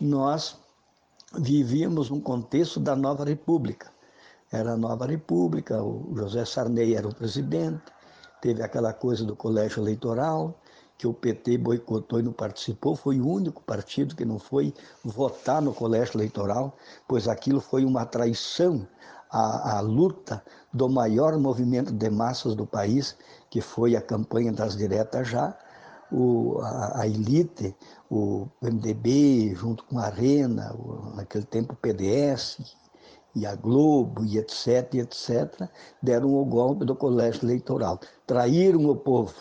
nós 0.00 0.56
vivíamos 1.36 2.10
um 2.10 2.20
contexto 2.20 2.78
da 2.78 2.94
nova 2.94 3.24
república. 3.24 3.92
Era 4.50 4.72
a 4.72 4.76
nova 4.76 5.06
república, 5.06 5.82
o 5.82 6.14
José 6.16 6.44
Sarney 6.44 6.94
era 6.94 7.08
o 7.08 7.14
presidente, 7.14 7.82
teve 8.40 8.62
aquela 8.62 8.92
coisa 8.92 9.24
do 9.24 9.34
colégio 9.34 9.82
eleitoral, 9.82 10.60
que 10.96 11.06
o 11.08 11.12
PT 11.12 11.58
boicotou 11.58 12.20
e 12.20 12.22
não 12.22 12.32
participou, 12.32 12.94
foi 12.94 13.20
o 13.20 13.26
único 13.26 13.62
partido 13.62 14.14
que 14.14 14.24
não 14.24 14.38
foi 14.38 14.72
votar 15.04 15.60
no 15.60 15.74
colégio 15.74 16.16
eleitoral, 16.16 16.76
pois 17.08 17.26
aquilo 17.26 17.60
foi 17.60 17.84
uma 17.84 18.06
traição 18.06 18.86
à, 19.30 19.78
à 19.78 19.80
luta 19.80 20.42
do 20.72 20.88
maior 20.88 21.38
movimento 21.38 21.92
de 21.92 22.10
massas 22.10 22.54
do 22.54 22.66
país, 22.66 23.16
que 23.50 23.60
foi 23.60 23.96
a 23.96 24.02
campanha 24.02 24.52
das 24.52 24.76
diretas 24.76 25.28
já, 25.28 25.56
o, 26.10 26.60
a, 26.60 27.00
a, 27.00 27.06
elite, 27.06 27.74
o 28.10 28.46
MDB, 28.62 29.54
junto 29.54 29.84
com 29.84 29.98
a 29.98 30.04
Arena, 30.04 30.74
o, 30.74 31.14
naquele 31.16 31.44
tempo 31.44 31.72
o 31.72 31.76
PDS, 31.76 32.76
e 33.34 33.44
a 33.46 33.54
Globo, 33.56 34.24
e 34.24 34.38
etc, 34.38 34.94
etc, 34.94 35.68
deram 36.00 36.32
o 36.34 36.44
golpe 36.44 36.84
do 36.84 36.94
colégio 36.94 37.44
eleitoral. 37.44 37.98
Traíram 38.26 38.86
o 38.86 38.94
povo. 38.94 39.34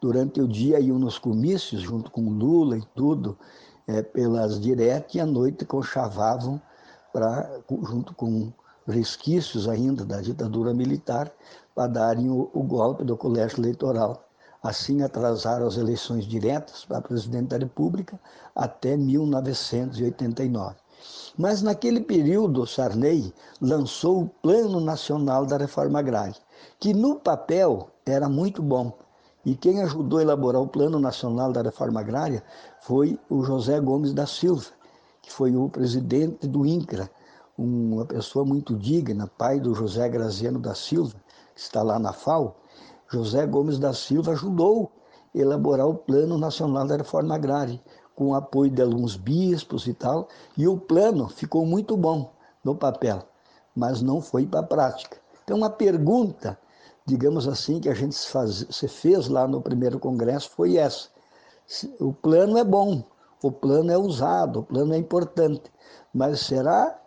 Durante 0.00 0.40
o 0.40 0.48
dia 0.48 0.80
iam 0.80 0.98
nos 0.98 1.18
comícios, 1.18 1.82
junto 1.82 2.10
com 2.10 2.22
Lula 2.22 2.76
e 2.76 2.82
tudo, 2.94 3.38
é, 3.86 4.02
pelas 4.02 4.60
diretas, 4.60 5.14
e 5.14 5.20
à 5.20 5.26
noite 5.26 5.64
conchavavam 5.64 6.60
pra, 7.12 7.60
junto 7.68 8.14
com 8.14 8.52
resquícios 8.86 9.68
ainda 9.68 10.04
da 10.04 10.20
ditadura 10.20 10.74
militar, 10.74 11.30
para 11.74 11.86
darem 11.86 12.28
o, 12.28 12.50
o 12.52 12.62
golpe 12.62 13.04
do 13.04 13.16
colégio 13.16 13.60
eleitoral. 13.60 14.24
Assim, 14.62 15.02
atrasaram 15.02 15.66
as 15.66 15.76
eleições 15.76 16.26
diretas 16.26 16.84
para 16.84 17.00
presidente 17.00 17.48
da 17.48 17.58
República 17.58 18.20
até 18.54 18.96
1989. 18.96 20.76
Mas 21.38 21.62
naquele 21.62 22.00
período, 22.00 22.66
Sarney 22.66 23.32
lançou 23.60 24.22
o 24.22 24.28
Plano 24.28 24.80
Nacional 24.80 25.46
da 25.46 25.56
Reforma 25.56 25.98
Agrária, 25.98 26.36
que 26.78 26.92
no 26.92 27.16
papel 27.16 27.88
era 28.04 28.28
muito 28.28 28.62
bom. 28.62 28.92
E 29.44 29.54
quem 29.54 29.80
ajudou 29.80 30.18
a 30.18 30.22
elaborar 30.22 30.60
o 30.60 30.68
Plano 30.68 31.00
Nacional 31.00 31.50
da 31.52 31.62
Reforma 31.62 32.00
Agrária 32.00 32.42
foi 32.82 33.18
o 33.30 33.42
José 33.42 33.80
Gomes 33.80 34.12
da 34.12 34.26
Silva, 34.26 34.66
que 35.22 35.32
foi 35.32 35.56
o 35.56 35.70
presidente 35.70 36.46
do 36.46 36.66
INCRA, 36.66 37.10
uma 37.62 38.06
pessoa 38.06 38.44
muito 38.44 38.74
digna, 38.74 39.26
pai 39.26 39.60
do 39.60 39.74
José 39.74 40.08
Graziano 40.08 40.58
da 40.58 40.74
Silva, 40.74 41.14
está 41.54 41.82
lá 41.82 41.98
na 41.98 42.12
FAO, 42.12 42.56
José 43.06 43.46
Gomes 43.46 43.78
da 43.78 43.92
Silva 43.92 44.32
ajudou 44.32 44.90
a 45.34 45.38
elaborar 45.38 45.86
o 45.86 45.94
Plano 45.94 46.38
Nacional 46.38 46.86
da 46.86 46.96
Reforma 46.96 47.34
Agrária, 47.34 47.78
com 48.14 48.28
o 48.28 48.34
apoio 48.34 48.70
de 48.70 48.80
alguns 48.80 49.14
bispos 49.16 49.86
e 49.86 49.92
tal, 49.92 50.28
e 50.56 50.66
o 50.66 50.78
plano 50.78 51.28
ficou 51.28 51.66
muito 51.66 51.96
bom 51.96 52.32
no 52.64 52.74
papel, 52.74 53.22
mas 53.76 54.00
não 54.00 54.22
foi 54.22 54.46
para 54.46 54.60
a 54.60 54.64
prática. 54.64 55.18
Então, 55.44 55.58
uma 55.58 55.70
pergunta, 55.70 56.58
digamos 57.04 57.46
assim, 57.46 57.78
que 57.78 57.88
a 57.90 57.94
gente 57.94 58.16
faz, 58.28 58.66
se 58.70 58.88
fez 58.88 59.28
lá 59.28 59.46
no 59.46 59.60
primeiro 59.60 59.98
congresso 59.98 60.50
foi 60.50 60.76
essa. 60.76 61.08
O 61.98 62.12
plano 62.12 62.56
é 62.56 62.64
bom, 62.64 63.04
o 63.42 63.52
plano 63.52 63.90
é 63.90 63.98
usado, 63.98 64.60
o 64.60 64.62
plano 64.62 64.94
é 64.94 64.96
importante, 64.96 65.70
mas 66.12 66.40
será, 66.40 66.98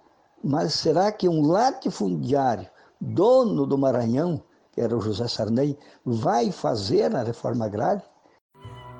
mas 0.43 0.73
será 0.73 1.11
que 1.11 1.29
um 1.29 1.47
latifundiário 1.47 2.67
dono 2.99 3.65
do 3.65 3.77
Maranhão, 3.77 4.43
que 4.71 4.81
era 4.81 4.95
o 4.95 5.01
José 5.01 5.27
Sarney, 5.27 5.77
vai 6.05 6.51
fazer 6.51 7.15
a 7.15 7.23
reforma 7.23 7.65
agrária? 7.65 8.03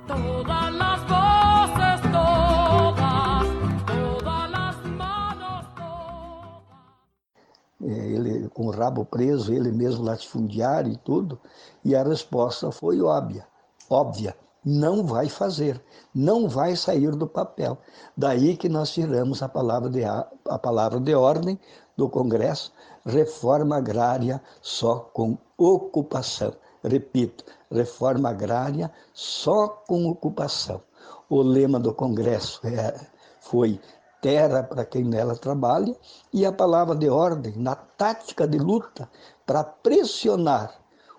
Todas 0.08 0.76
las 0.76 1.02
voces, 1.02 2.02
todas, 2.12 3.48
todas 3.86 4.52
las 4.52 4.76
manos, 4.86 5.68
todas. 5.76 6.66
É, 7.82 8.08
ele 8.08 8.50
com 8.50 8.68
o 8.68 8.72
rabo 8.72 9.06
preso, 9.06 9.54
ele 9.54 9.72
mesmo 9.72 10.04
latifundiário 10.04 10.91
e 10.91 10.98
tudo, 10.98 11.39
e 11.84 11.96
a 11.96 12.04
resposta 12.04 12.72
foi 12.72 13.02
óbvia, 13.02 13.48
óbvia, 13.89 14.36
não 14.66 15.05
vai 15.05 15.30
fazer, 15.30 15.82
não 16.14 16.47
vai 16.47 16.76
sair 16.76 17.11
do 17.11 17.28
papel. 17.28 17.78
Daí 18.16 18.55
que 18.55 18.70
nós 18.70 18.91
tiramos 18.91 19.41
a 19.43 19.49
palavra 19.49 19.89
de, 19.89 20.03
a 20.03 20.59
palavra 20.59 20.99
de 20.99 21.14
ordem 21.14 21.59
do 21.97 22.09
Congresso, 22.09 22.72
reforma 23.05 23.78
agrária 23.78 24.41
só 24.61 24.99
com 25.14 25.38
ocupação. 25.57 26.53
Repito, 26.84 27.43
reforma 27.72 28.30
agrária 28.30 28.91
só 29.14 29.68
com 29.68 30.07
ocupação. 30.09 30.82
O 31.30 31.41
lema 31.41 31.80
do 31.80 31.93
Congresso 31.93 32.59
é, 32.66 32.99
foi 33.39 33.80
terra 34.22 34.64
para 34.64 34.86
quem 34.86 35.03
nela 35.03 35.36
trabalha, 35.36 35.95
e 36.32 36.45
a 36.45 36.51
palavra 36.51 36.95
de 36.95 37.09
ordem 37.09 37.53
na 37.57 37.76
tática 37.76 38.47
de 38.47 38.57
luta 38.57 39.09
para 39.45 39.64
pressionar 39.66 40.74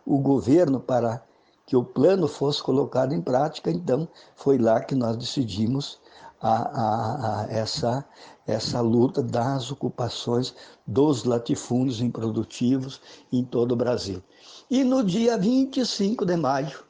o 0.06 0.18
governo 0.18 0.80
para 0.80 1.22
que 1.66 1.76
o 1.76 1.84
plano 1.84 2.28
fosse 2.28 2.62
colocado 2.62 3.14
em 3.14 3.20
prática. 3.20 3.70
Então, 3.70 4.08
foi 4.34 4.58
lá 4.58 4.80
que 4.80 4.94
nós 4.94 5.16
decidimos 5.16 5.98
a, 6.40 6.52
a, 6.52 7.40
a 7.40 7.46
essa, 7.50 8.04
essa 8.46 8.80
luta 8.80 9.22
das 9.22 9.72
ocupações 9.72 10.54
dos 10.86 11.24
latifúndios 11.24 12.00
improdutivos 12.00 13.00
em 13.32 13.42
todo 13.42 13.72
o 13.72 13.76
Brasil. 13.76 14.22
E 14.70 14.84
no 14.84 15.02
dia 15.02 15.38
25 15.38 16.26
de 16.26 16.36
maio 16.36 16.84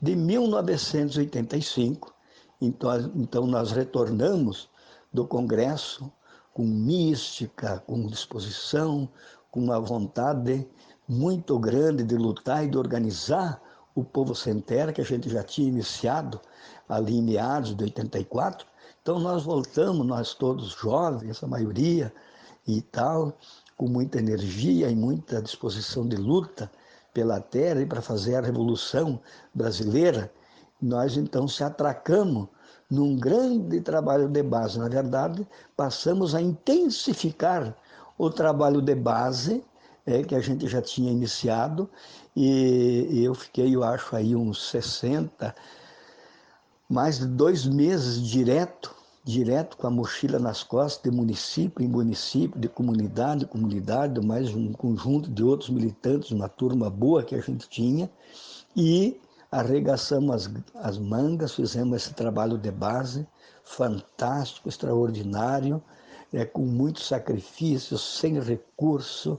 de 0.00 0.14
1985, 0.16 2.14
então, 2.60 2.90
então 3.14 3.46
nós 3.46 3.72
retornamos 3.72 4.68
do 5.12 5.26
Congresso 5.26 6.12
com 6.52 6.64
mística, 6.64 7.82
com 7.86 8.06
disposição, 8.06 9.08
com 9.50 9.60
uma 9.60 9.80
vontade 9.80 10.68
muito 11.08 11.58
grande 11.58 12.04
de 12.04 12.16
lutar 12.16 12.64
e 12.64 12.70
de 12.70 12.76
organizar 12.78 13.60
o 14.00 14.04
povo 14.04 14.34
sem 14.34 14.60
terra, 14.60 14.92
que 14.92 15.00
a 15.00 15.04
gente 15.04 15.28
já 15.28 15.42
tinha 15.42 15.68
iniciado 15.68 16.40
ali 16.88 17.18
em 17.18 17.22
meados 17.22 17.74
de 17.76 17.84
84. 17.84 18.66
Então 19.02 19.18
nós 19.18 19.44
voltamos, 19.44 20.06
nós 20.06 20.34
todos 20.34 20.72
jovens, 20.72 21.42
a 21.42 21.46
maioria 21.46 22.12
e 22.66 22.82
tal, 22.82 23.32
com 23.76 23.88
muita 23.88 24.18
energia 24.18 24.90
e 24.90 24.94
muita 24.94 25.40
disposição 25.40 26.06
de 26.06 26.16
luta 26.16 26.70
pela 27.14 27.40
terra 27.40 27.80
e 27.80 27.86
para 27.86 28.02
fazer 28.02 28.36
a 28.36 28.40
revolução 28.40 29.20
brasileira. 29.54 30.30
Nós 30.80 31.16
então 31.16 31.46
se 31.48 31.62
atracamos 31.64 32.48
num 32.90 33.16
grande 33.16 33.80
trabalho 33.80 34.28
de 34.28 34.42
base. 34.42 34.78
Na 34.78 34.88
verdade, 34.88 35.46
passamos 35.76 36.34
a 36.34 36.40
intensificar 36.40 37.74
o 38.18 38.28
trabalho 38.30 38.82
de 38.82 38.94
base 38.94 39.64
é, 40.06 40.22
que 40.22 40.34
a 40.34 40.40
gente 40.40 40.66
já 40.66 40.80
tinha 40.80 41.10
iniciado 41.10 41.88
e, 42.34 43.22
eu 43.22 43.34
fiquei, 43.34 43.74
eu 43.74 43.82
acho, 43.82 44.14
aí 44.14 44.34
uns 44.34 44.70
60, 44.70 45.54
mais 46.88 47.18
de 47.18 47.26
dois 47.26 47.66
meses 47.66 48.22
direto, 48.22 48.94
direto 49.24 49.76
com 49.76 49.86
a 49.86 49.90
mochila 49.90 50.38
nas 50.38 50.62
costas, 50.62 51.02
de 51.02 51.16
município 51.16 51.84
em 51.84 51.88
município, 51.88 52.60
de 52.60 52.68
comunidade 52.68 53.44
em 53.44 53.48
comunidade, 53.48 54.24
mais 54.24 54.54
um 54.54 54.72
conjunto 54.72 55.30
de 55.30 55.42
outros 55.42 55.70
militantes, 55.70 56.30
uma 56.30 56.48
turma 56.48 56.88
boa 56.88 57.22
que 57.22 57.34
a 57.34 57.40
gente 57.40 57.68
tinha, 57.68 58.10
e 58.76 59.20
arregaçamos 59.50 60.34
as, 60.34 60.50
as 60.74 60.98
mangas, 60.98 61.54
fizemos 61.54 61.96
esse 61.96 62.14
trabalho 62.14 62.56
de 62.56 62.70
base, 62.70 63.26
fantástico, 63.64 64.68
extraordinário, 64.68 65.82
é, 66.32 66.44
com 66.44 66.62
muito 66.62 67.00
sacrifício, 67.00 67.98
sem 67.98 68.40
recurso, 68.40 69.38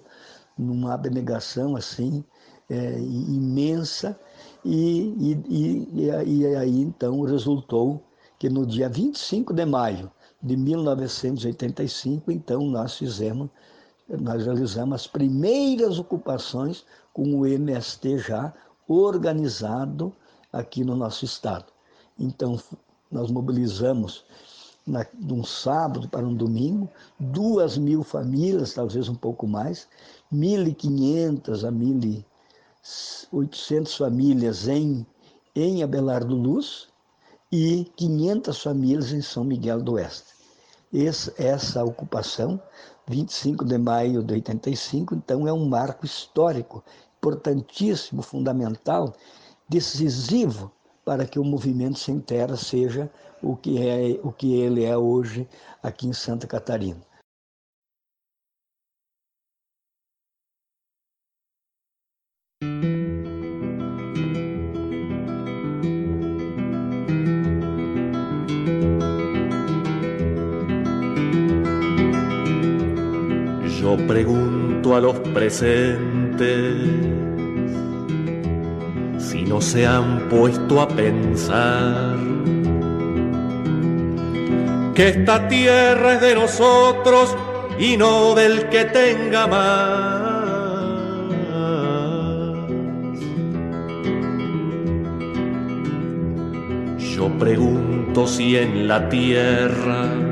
numa 0.62 0.94
abnegação 0.94 1.76
assim 1.76 2.24
é, 2.70 3.00
imensa, 3.00 4.18
e, 4.64 5.36
e, 5.50 5.88
e, 5.98 6.06
e 6.42 6.56
aí 6.56 6.82
então 6.82 7.22
resultou 7.22 8.02
que 8.40 8.50
no 8.50 8.66
dia 8.66 8.88
25 8.88 9.54
de 9.54 9.66
maio 9.66 10.12
de 10.42 10.58
1985, 10.58 12.32
então 12.32 12.62
nós 12.64 12.98
fizemos, 12.98 13.50
nós 14.10 14.44
realizamos 14.46 14.96
as 14.96 15.08
primeiras 15.08 16.00
ocupações 16.00 16.84
com 17.14 17.40
o 17.40 17.46
MST 17.46 18.18
já 18.18 18.54
organizado 18.88 20.12
aqui 20.52 20.84
no 20.84 20.96
nosso 20.96 21.26
estado. 21.26 21.66
Então, 22.18 22.60
nós 23.12 23.30
mobilizamos 23.30 24.26
na, 24.86 25.06
de 25.14 25.34
um 25.34 25.44
sábado 25.44 26.10
para 26.10 26.26
um 26.26 26.34
domingo, 26.34 26.90
duas 27.20 27.78
mil 27.78 28.04
famílias, 28.04 28.74
talvez 28.74 29.08
um 29.08 29.16
pouco 29.16 29.48
mais, 29.48 29.88
1.500 30.34 31.68
a 31.68 31.72
1.800 31.72 33.98
famílias 33.98 34.68
em, 34.68 35.06
em 35.56 35.84
Abelardo 35.84 36.36
Luz 36.36 36.88
e 37.52 37.86
500 37.96 38.62
famílias 38.62 39.12
em 39.12 39.22
São 39.22 39.44
Miguel 39.44 39.82
do 39.82 39.94
Oeste. 39.94 40.32
Esse, 40.94 41.34
essa 41.38 41.84
ocupação, 41.84 42.62
25 43.08 43.66
de 43.66 43.78
maio 43.78 44.24
de 44.24 44.36
85, 44.36 45.16
então 45.16 45.46
é 45.48 45.52
um 45.52 45.68
marco 45.68 46.06
histórico 46.06 46.82
importantíssimo, 47.18 48.22
fundamental, 48.22 49.14
decisivo 49.68 50.72
para 51.04 51.26
que 51.26 51.40
o 51.40 51.44
movimento 51.44 52.00
sem 52.00 52.20
terra 52.20 52.56
seja 52.56 53.10
o 53.42 53.56
que 53.56 53.82
é 53.86 54.20
o 54.24 54.32
que 54.32 54.54
ele 54.54 54.86
é 54.86 54.98
hoje 54.98 55.48
aqui 55.84 56.08
em 56.08 56.14
Santa 56.14 56.48
Catarina. 56.48 57.11
Yo 73.92 74.08
pregunto 74.08 74.96
a 74.96 75.02
los 75.02 75.20
presentes 75.20 76.76
si 79.18 79.42
no 79.44 79.60
se 79.60 79.86
han 79.86 80.30
puesto 80.30 80.80
a 80.80 80.88
pensar 80.88 82.16
que 84.96 85.10
esta 85.10 85.46
tierra 85.50 86.14
es 86.14 86.22
de 86.22 86.36
nosotros 86.36 87.36
y 87.78 87.98
no 87.98 88.34
del 88.34 88.70
que 88.70 88.86
tenga 88.86 89.48
más. 89.48 90.22
Yo 96.98 97.28
pregunto 97.38 98.26
si 98.26 98.56
en 98.56 98.88
la 98.88 99.10
tierra 99.10 100.32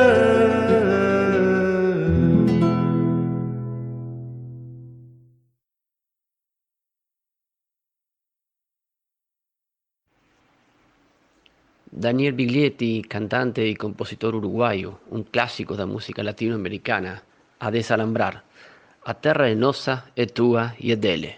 Daniel 12.01 12.33
Biglietti, 12.33 13.03
cantante 13.03 13.67
y 13.67 13.75
compositor 13.75 14.33
uruguayo, 14.33 15.01
un 15.11 15.21
clásico 15.21 15.75
da 15.75 15.85
música 15.85 16.23
latinoamericana, 16.23 17.21
a 17.59 17.69
desalambrar. 17.69 18.43
A 19.05 19.13
terra 19.13 19.47
é 19.47 19.53
nossa, 19.53 20.05
é 20.15 20.25
tua 20.25 20.73
e 20.79 20.91
é 20.91 20.95
dele. 20.95 21.37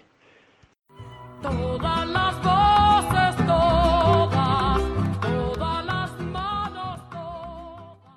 Todas 1.42 2.08
las 2.08 2.34
voces, 2.40 3.36
todas, 3.44 4.80
todas 5.20 5.84
las 5.84 6.10
manos, 6.32 6.96
todas. 7.10 8.08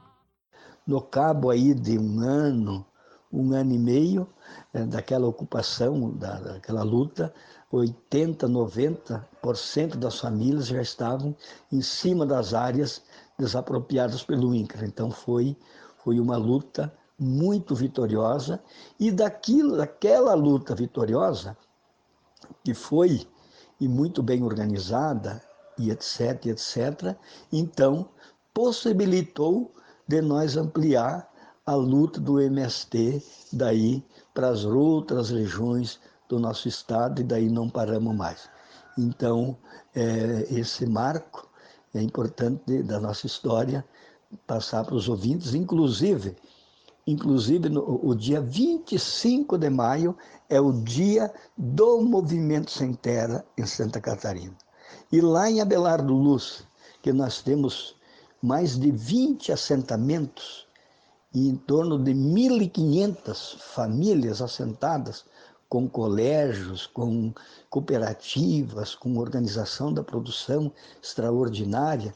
No 0.87 1.01
cabo 1.01 1.49
aí 1.49 1.73
de 1.73 1.99
um 1.99 2.21
ano, 2.21 2.85
um 3.29 3.51
ano 3.51 3.73
e 3.73 3.77
meio, 3.77 4.29
eh, 4.73 4.85
daquela 4.85 5.27
ocupação, 5.27 6.11
da, 6.15 6.39
daquela 6.39 6.83
luta, 6.83 7.33
80, 7.71 8.47
90% 8.47 9.97
das 9.97 10.19
famílias 10.19 10.67
já 10.67 10.81
estavam 10.81 11.35
em 11.71 11.81
cima 11.81 12.25
das 12.25 12.53
áreas 12.53 13.01
desapropriadas 13.37 14.23
pelo 14.23 14.55
INCRA. 14.55 14.85
Então 14.85 15.11
foi, 15.11 15.57
foi 16.03 16.19
uma 16.19 16.37
luta 16.37 16.93
muito 17.19 17.75
vitoriosa 17.75 18.61
e 18.99 19.11
daquilo, 19.11 19.77
daquela 19.77 20.33
luta 20.33 20.75
vitoriosa, 20.75 21.57
que 22.63 22.73
foi 22.73 23.27
e 23.79 23.87
muito 23.87 24.23
bem 24.23 24.43
organizada, 24.43 25.41
e 25.77 25.91
etc, 25.91 26.47
etc, 26.47 27.15
então 27.51 28.09
possibilitou 28.53 29.71
de 30.07 30.21
nós 30.21 30.57
ampliar 30.57 31.29
a 31.65 31.75
luta 31.75 32.19
do 32.19 32.39
MST 32.39 33.21
daí 33.51 34.03
para 34.33 34.49
as 34.49 34.63
outras 34.63 35.29
regiões 35.29 35.99
do 36.27 36.39
nosso 36.39 36.67
estado 36.67 37.21
e 37.21 37.23
daí 37.23 37.49
não 37.49 37.69
paramos 37.69 38.15
mais. 38.15 38.49
Então, 38.97 39.57
é, 39.95 40.47
esse 40.49 40.85
marco 40.85 41.49
é 41.93 42.01
importante 42.01 42.83
da 42.83 42.99
nossa 42.99 43.25
história 43.25 43.85
passar 44.45 44.83
para 44.83 44.95
os 44.95 45.07
ouvintes, 45.07 45.53
inclusive, 45.53 46.35
inclusive 47.05 47.69
no, 47.69 48.05
o 48.05 48.13
dia 48.13 48.41
25 48.41 49.57
de 49.57 49.69
maio 49.69 50.17
é 50.49 50.59
o 50.59 50.73
dia 50.73 51.33
do 51.57 52.01
Movimento 52.01 52.71
Sem 52.71 52.93
Terra 52.93 53.45
em 53.57 53.65
Santa 53.65 54.01
Catarina. 54.01 54.55
E 55.11 55.21
lá 55.21 55.49
em 55.49 55.61
Abelardo 55.61 56.13
Luz, 56.13 56.67
que 57.01 57.13
nós 57.13 57.41
temos 57.41 57.95
mais 58.41 58.77
de 58.77 58.91
20 58.91 59.51
assentamentos 59.51 60.67
e 61.33 61.47
em 61.47 61.55
torno 61.55 61.97
de 61.97 62.13
1.500 62.13 63.57
famílias 63.59 64.41
assentadas, 64.41 65.25
com 65.69 65.87
colégios, 65.87 66.87
com 66.87 67.33
cooperativas, 67.69 68.95
com 68.95 69.17
organização 69.17 69.93
da 69.93 70.03
produção 70.03 70.71
extraordinária, 71.01 72.13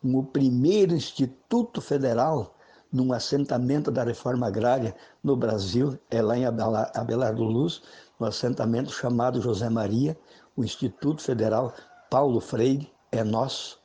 com 0.00 0.18
o 0.18 0.24
primeiro 0.24 0.94
Instituto 0.94 1.80
Federal 1.80 2.54
num 2.92 3.12
assentamento 3.12 3.90
da 3.90 4.04
reforma 4.04 4.46
agrária 4.46 4.94
no 5.24 5.34
Brasil, 5.34 5.98
é 6.10 6.20
lá 6.20 6.36
em 6.36 6.44
Abelardo 6.44 7.42
Luz, 7.42 7.82
no 8.20 8.26
assentamento 8.26 8.92
chamado 8.92 9.40
José 9.40 9.68
Maria, 9.70 10.16
o 10.54 10.62
Instituto 10.62 11.22
Federal 11.22 11.72
Paulo 12.10 12.40
Freire, 12.40 12.92
é 13.10 13.24
nosso, 13.24 13.80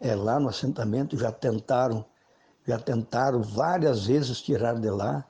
é 0.00 0.14
lá 0.14 0.40
no 0.40 0.48
assentamento, 0.48 1.16
já 1.16 1.30
tentaram, 1.30 2.04
já 2.66 2.78
tentaram 2.78 3.40
várias 3.42 4.06
vezes 4.06 4.40
tirar 4.40 4.74
de 4.74 4.90
lá, 4.90 5.24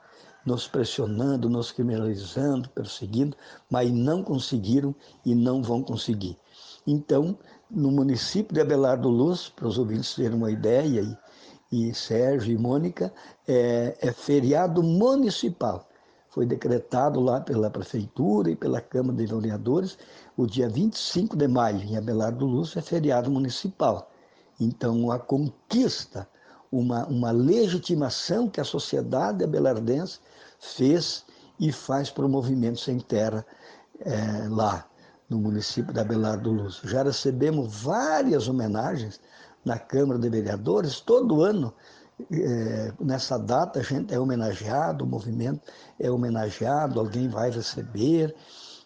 nos 0.49 0.67
pressionando, 0.67 1.51
nos 1.51 1.71
criminalizando, 1.71 2.71
perseguindo, 2.71 3.37
mas 3.71 3.93
não 3.93 4.23
conseguiram 4.23 4.95
e 5.25 5.35
não 5.35 5.63
vão 5.63 5.83
conseguir. 5.83 6.39
Então, 6.87 7.37
no 7.71 7.91
município 7.91 8.55
de 8.55 8.61
Abelardo 8.63 9.11
Luz, 9.11 9.51
para 9.51 9.69
os 9.69 9.77
ouvintes 9.77 10.15
terem 10.15 10.35
uma 10.35 10.51
ideia, 10.51 11.03
e, 11.71 11.91
e 11.91 11.95
Sérgio 11.95 12.55
e 12.55 12.57
Mônica, 12.57 13.13
é, 13.47 13.95
é 14.01 14.11
feriado 14.11 14.83
municipal. 14.83 15.87
Foi 16.31 16.47
decretado 16.47 17.21
lá 17.21 17.41
pela 17.43 17.69
Prefeitura 17.69 18.51
e 18.51 18.57
pela 18.57 18.81
Câmara 18.81 19.19
de 19.19 19.27
Vereadores, 19.27 19.99
o 20.35 20.47
dia 20.47 20.69
25 20.69 21.37
de 21.37 21.47
maio, 21.47 21.83
em 21.83 21.97
Abelardo 21.97 22.47
Luz, 22.47 22.75
é 22.75 22.81
feriado 22.81 23.31
municipal. 23.31 24.11
Então, 24.59 25.11
a 25.11 25.19
conquista, 25.19 26.27
uma, 26.73 27.07
uma 27.07 27.31
legitimação 27.31 28.49
que 28.49 28.61
a 28.61 28.65
sociedade 28.65 29.45
abelardense 29.45 30.21
fez 30.59 31.25
e 31.59 31.73
faz 31.73 32.11
para 32.11 32.27
o 32.27 32.29
Movimento 32.29 32.81
Sem 32.81 33.01
Terra 33.01 33.45
é, 34.01 34.49
lá 34.49 34.87
no 35.29 35.39
município 35.39 35.93
da 35.93 36.03
Abelardo 36.03 36.51
Luz. 36.51 36.81
Já 36.85 37.03
recebemos 37.03 37.83
várias 37.83 38.49
homenagens 38.49 39.21
na 39.65 39.79
Câmara 39.79 40.19
de 40.19 40.29
Vereadores, 40.29 41.01
todo 41.01 41.43
ano, 41.43 41.75
é, 42.33 42.93
nessa 43.01 43.39
data 43.39 43.79
a 43.79 43.83
gente 43.83 44.13
é 44.13 44.19
homenageado, 44.19 45.05
o 45.05 45.07
movimento 45.07 45.61
é 46.01 46.11
homenageado, 46.11 46.99
alguém 46.99 47.29
vai 47.29 47.51
receber. 47.51 48.35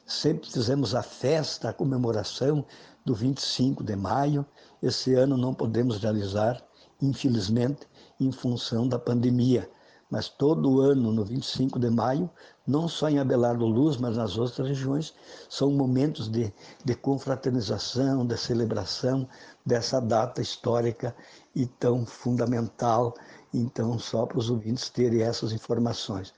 Sempre 0.06 0.50
fizemos 0.50 0.94
a 0.94 1.02
festa, 1.02 1.70
a 1.70 1.72
comemoração 1.72 2.64
do 3.04 3.14
25 3.14 3.82
de 3.82 3.96
maio. 3.96 4.44
Esse 4.82 5.14
ano 5.14 5.36
não 5.36 5.54
podemos 5.54 5.98
realizar, 5.98 6.62
infelizmente, 7.00 7.88
em 8.20 8.30
função 8.30 8.86
da 8.86 8.98
pandemia 8.98 9.68
mas 10.12 10.28
todo 10.28 10.82
ano, 10.82 11.10
no 11.10 11.24
25 11.24 11.78
de 11.78 11.88
maio, 11.88 12.28
não 12.66 12.86
só 12.86 13.08
em 13.08 13.18
Abelardo 13.18 13.64
Luz, 13.64 13.96
mas 13.96 14.18
nas 14.18 14.36
outras 14.36 14.68
regiões, 14.68 15.14
são 15.48 15.70
momentos 15.70 16.28
de, 16.28 16.52
de 16.84 16.94
confraternização, 16.94 18.26
de 18.26 18.36
celebração 18.36 19.26
dessa 19.64 20.00
data 20.00 20.42
histórica 20.42 21.16
e 21.56 21.64
tão 21.64 22.04
fundamental. 22.04 23.14
Então, 23.54 23.98
só 23.98 24.26
para 24.26 24.38
os 24.38 24.50
ouvintes 24.50 24.90
terem 24.90 25.22
essas 25.22 25.50
informações. 25.50 26.34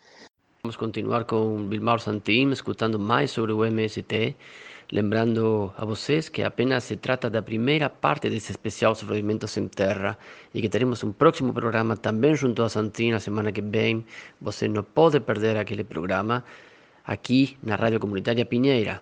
Vamos 0.63 0.77
continuar 0.77 1.25
com 1.25 1.69
Vilmar 1.69 1.99
Santim, 1.99 2.51
escutando 2.51 2.97
mais 2.97 3.33
sobre 3.33 3.53
o 3.53 3.65
MST. 3.65 4.37
Lembrando 4.93 5.73
a 5.79 5.85
vocês 5.85 6.29
que 6.29 6.43
apenas 6.43 6.85
se 6.85 6.97
trata 6.97 7.31
da 7.31 7.41
primeira 7.41 7.89
parte 7.89 8.29
desse 8.29 8.53
especial 8.53 8.95
sobre 8.95 9.15
movimentos 9.15 9.57
em 9.57 9.67
terra 9.67 10.19
e 10.53 10.61
que 10.61 10.69
teremos 10.69 11.03
um 11.03 11.11
próximo 11.11 11.55
programa 11.55 11.97
também 11.97 12.35
junto 12.35 12.63
a 12.63 12.69
Santin 12.69 13.13
na 13.13 13.21
semana 13.21 13.51
que 13.51 13.63
vem. 13.63 14.05
Você 14.41 14.69
não 14.69 14.85
pode 14.85 15.21
perder 15.21 15.57
aquele 15.57 15.85
programa 15.85 16.45
aqui 17.05 17.57
na 17.63 17.77
Rádio 17.77 17.99
Comunitária 17.99 18.45
Pinheira. 18.45 19.01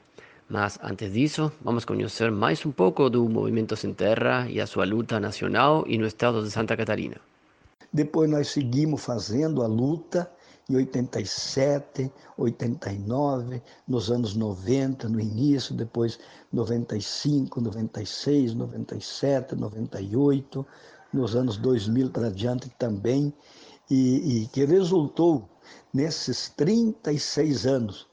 Mas 0.49 0.79
antes 0.83 1.13
disso, 1.13 1.51
vamos 1.61 1.85
conhecer 1.85 2.31
mais 2.31 2.65
um 2.65 2.71
pouco 2.71 3.11
do 3.11 3.29
Movimento 3.29 3.75
Sem 3.75 3.93
Terra 3.93 4.47
e 4.49 4.61
a 4.61 4.67
sua 4.67 4.85
luta 4.85 5.19
nacional 5.19 5.85
e 5.89 5.99
no 5.99 6.07
estado 6.07 6.45
de 6.45 6.51
Santa 6.51 6.77
Catarina. 6.77 7.17
Depois 7.93 8.31
nós 8.31 8.49
seguimos 8.49 9.05
fazendo 9.05 9.63
a 9.63 9.67
luta 9.67 10.31
em 10.69 10.77
87, 10.77 12.11
89, 12.37 13.63
nos 13.87 14.11
anos 14.11 14.35
90, 14.35 15.09
no 15.09 15.21
início, 15.21 15.75
depois 15.75 16.19
95, 16.53 17.61
96, 17.61 18.55
97, 18.55 19.57
98, 19.57 20.67
nos 21.13 21.37
anos 21.37 21.57
2000 21.57 22.11
para 22.11 22.31
diante 22.31 22.69
também, 22.79 23.33
e, 23.91 24.43
e 24.43 24.47
que 24.49 24.65
resultou 24.65 25.49
nesses 25.93 26.49
36 26.51 27.67
anos 27.67 28.07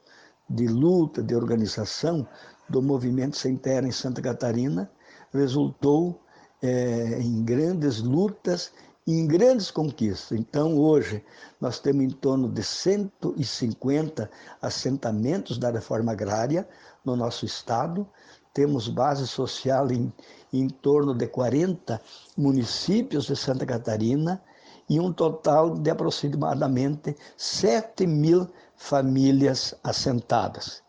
de 0.50 0.68
luta, 0.68 1.22
de 1.22 1.36
organização 1.36 2.28
do 2.68 2.82
movimento 2.82 3.38
Sem 3.38 3.56
Terra 3.56 3.88
em 3.88 3.92
Santa 3.92 4.22
Catarina, 4.22 4.90
resultou 5.32 6.20
é, 6.62 7.20
em 7.22 7.44
grandes 7.44 8.02
lutas 8.02 8.72
em 9.14 9.26
grandes 9.26 9.72
conquistas. 9.72 10.38
Então, 10.38 10.78
hoje, 10.78 11.24
nós 11.60 11.80
temos 11.80 12.04
em 12.04 12.10
torno 12.10 12.48
de 12.48 12.64
150 12.64 14.30
assentamentos 14.62 15.58
da 15.58 15.72
reforma 15.72 16.12
agrária 16.12 16.68
no 17.04 17.16
nosso 17.16 17.46
estado, 17.46 18.08
temos 18.54 18.88
base 18.88 19.26
social 19.28 19.92
em, 19.92 20.14
em 20.52 20.68
torno 20.68 21.16
de 21.16 21.28
40 21.28 22.02
municípios 22.38 23.26
de 23.26 23.36
Santa 23.36 23.66
Catarina 23.66 24.44
e 24.90 25.00
um 25.00 25.14
total 25.14 25.76
de 25.76 25.90
aproximadamente 25.90 27.16
7 27.38 28.06
mil 28.06 28.48
famílias 28.76 29.74
assentadas. 29.84 30.84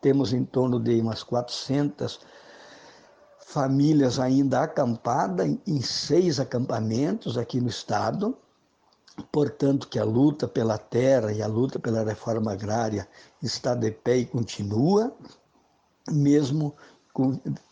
Temos 0.00 0.32
em 0.32 0.44
torno 0.44 0.80
de 0.80 1.00
umas 1.00 1.22
400 1.22 2.20
famílias 3.50 4.20
ainda 4.20 4.62
acampadas 4.62 5.58
em 5.66 5.82
seis 5.82 6.38
acampamentos 6.38 7.36
aqui 7.36 7.60
no 7.60 7.68
estado. 7.68 8.38
Portanto, 9.32 9.88
que 9.88 9.98
a 9.98 10.04
luta 10.04 10.46
pela 10.46 10.78
terra 10.78 11.32
e 11.32 11.42
a 11.42 11.48
luta 11.48 11.78
pela 11.78 12.04
reforma 12.04 12.52
agrária 12.52 13.08
está 13.42 13.74
de 13.74 13.90
pé 13.90 14.18
e 14.18 14.24
continua, 14.24 15.12
mesmo 16.08 16.74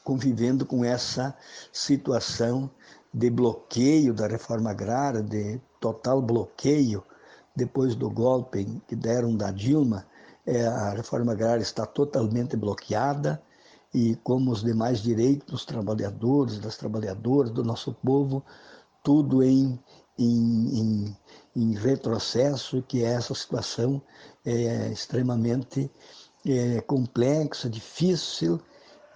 convivendo 0.02 0.66
com 0.66 0.84
essa 0.84 1.34
situação 1.72 2.68
de 3.14 3.30
bloqueio 3.30 4.12
da 4.12 4.26
reforma 4.26 4.70
agrária, 4.70 5.22
de 5.22 5.60
total 5.80 6.20
bloqueio 6.20 7.04
depois 7.54 7.94
do 7.94 8.10
golpe 8.10 8.82
que 8.88 8.96
deram 8.96 9.36
da 9.36 9.52
Dilma, 9.52 10.04
é, 10.44 10.66
a 10.66 10.90
reforma 10.90 11.32
agrária 11.32 11.62
está 11.62 11.86
totalmente 11.86 12.56
bloqueada 12.56 13.40
e 13.98 14.14
como 14.22 14.52
os 14.52 14.62
demais 14.62 15.00
direitos 15.00 15.48
dos 15.48 15.64
trabalhadores, 15.64 16.60
das 16.60 16.76
trabalhadoras, 16.76 17.50
do 17.50 17.64
nosso 17.64 17.92
povo, 17.92 18.44
tudo 19.02 19.42
em, 19.42 19.76
em, 20.16 20.78
em, 20.78 21.16
em 21.56 21.74
retrocesso, 21.74 22.80
que 22.80 23.02
essa 23.02 23.34
situação 23.34 24.00
é 24.44 24.88
extremamente 24.92 25.90
é, 26.46 26.80
complexa, 26.82 27.68
difícil, 27.68 28.60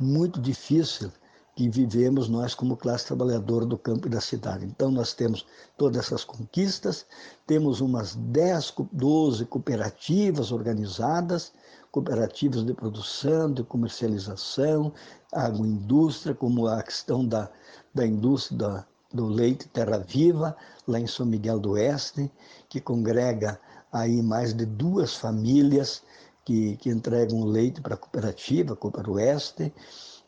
muito 0.00 0.40
difícil 0.40 1.12
que 1.54 1.68
vivemos 1.68 2.28
nós 2.28 2.52
como 2.52 2.76
classe 2.76 3.06
trabalhadora 3.06 3.64
do 3.64 3.78
campo 3.78 4.08
e 4.08 4.10
da 4.10 4.20
cidade. 4.20 4.64
Então 4.64 4.90
nós 4.90 5.12
temos 5.12 5.46
todas 5.78 6.06
essas 6.06 6.24
conquistas, 6.24 7.06
temos 7.46 7.80
umas 7.80 8.16
10, 8.16 8.74
12 8.90 9.44
cooperativas 9.44 10.50
organizadas, 10.50 11.52
cooperativas 11.92 12.64
de 12.64 12.72
produção, 12.72 13.52
de 13.52 13.62
comercialização, 13.62 14.92
agroindústria, 15.30 16.34
como 16.34 16.66
a 16.66 16.82
questão 16.82 17.24
da, 17.24 17.50
da 17.94 18.06
indústria 18.06 18.58
da, 18.58 18.86
do 19.12 19.26
leite 19.26 19.68
Terra 19.68 19.98
Viva, 19.98 20.56
lá 20.88 20.98
em 20.98 21.06
São 21.06 21.26
Miguel 21.26 21.60
do 21.60 21.72
Oeste, 21.72 22.32
que 22.68 22.80
congrega 22.80 23.60
aí 23.92 24.22
mais 24.22 24.54
de 24.54 24.64
duas 24.64 25.14
famílias 25.14 26.02
que, 26.46 26.76
que 26.78 26.88
entregam 26.88 27.44
leite 27.44 27.82
para 27.82 27.94
a 27.94 27.98
cooperativa, 27.98 28.74
Cooper 28.74 29.10
Oeste, 29.10 29.72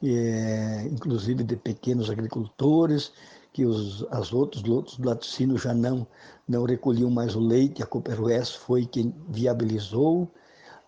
é, 0.03 0.83
inclusive 0.93 1.43
de 1.43 1.57
pequenos 1.57 2.11
agricultores, 2.11 3.11
que 3.55 3.65
os 3.65 4.05
as 4.11 4.33
outros, 4.33 4.62
outros 4.65 4.99
laticínios 4.99 5.62
já 5.62 5.73
não, 5.73 6.07
não 6.47 6.65
recolhiam 6.65 7.09
mais 7.09 7.35
o 7.35 7.41
leite, 7.41 7.83
a 7.83 7.87
Cooper 7.87 8.21
Oeste 8.23 8.59
foi 8.59 8.85
quem 8.85 9.15
viabilizou. 9.29 10.31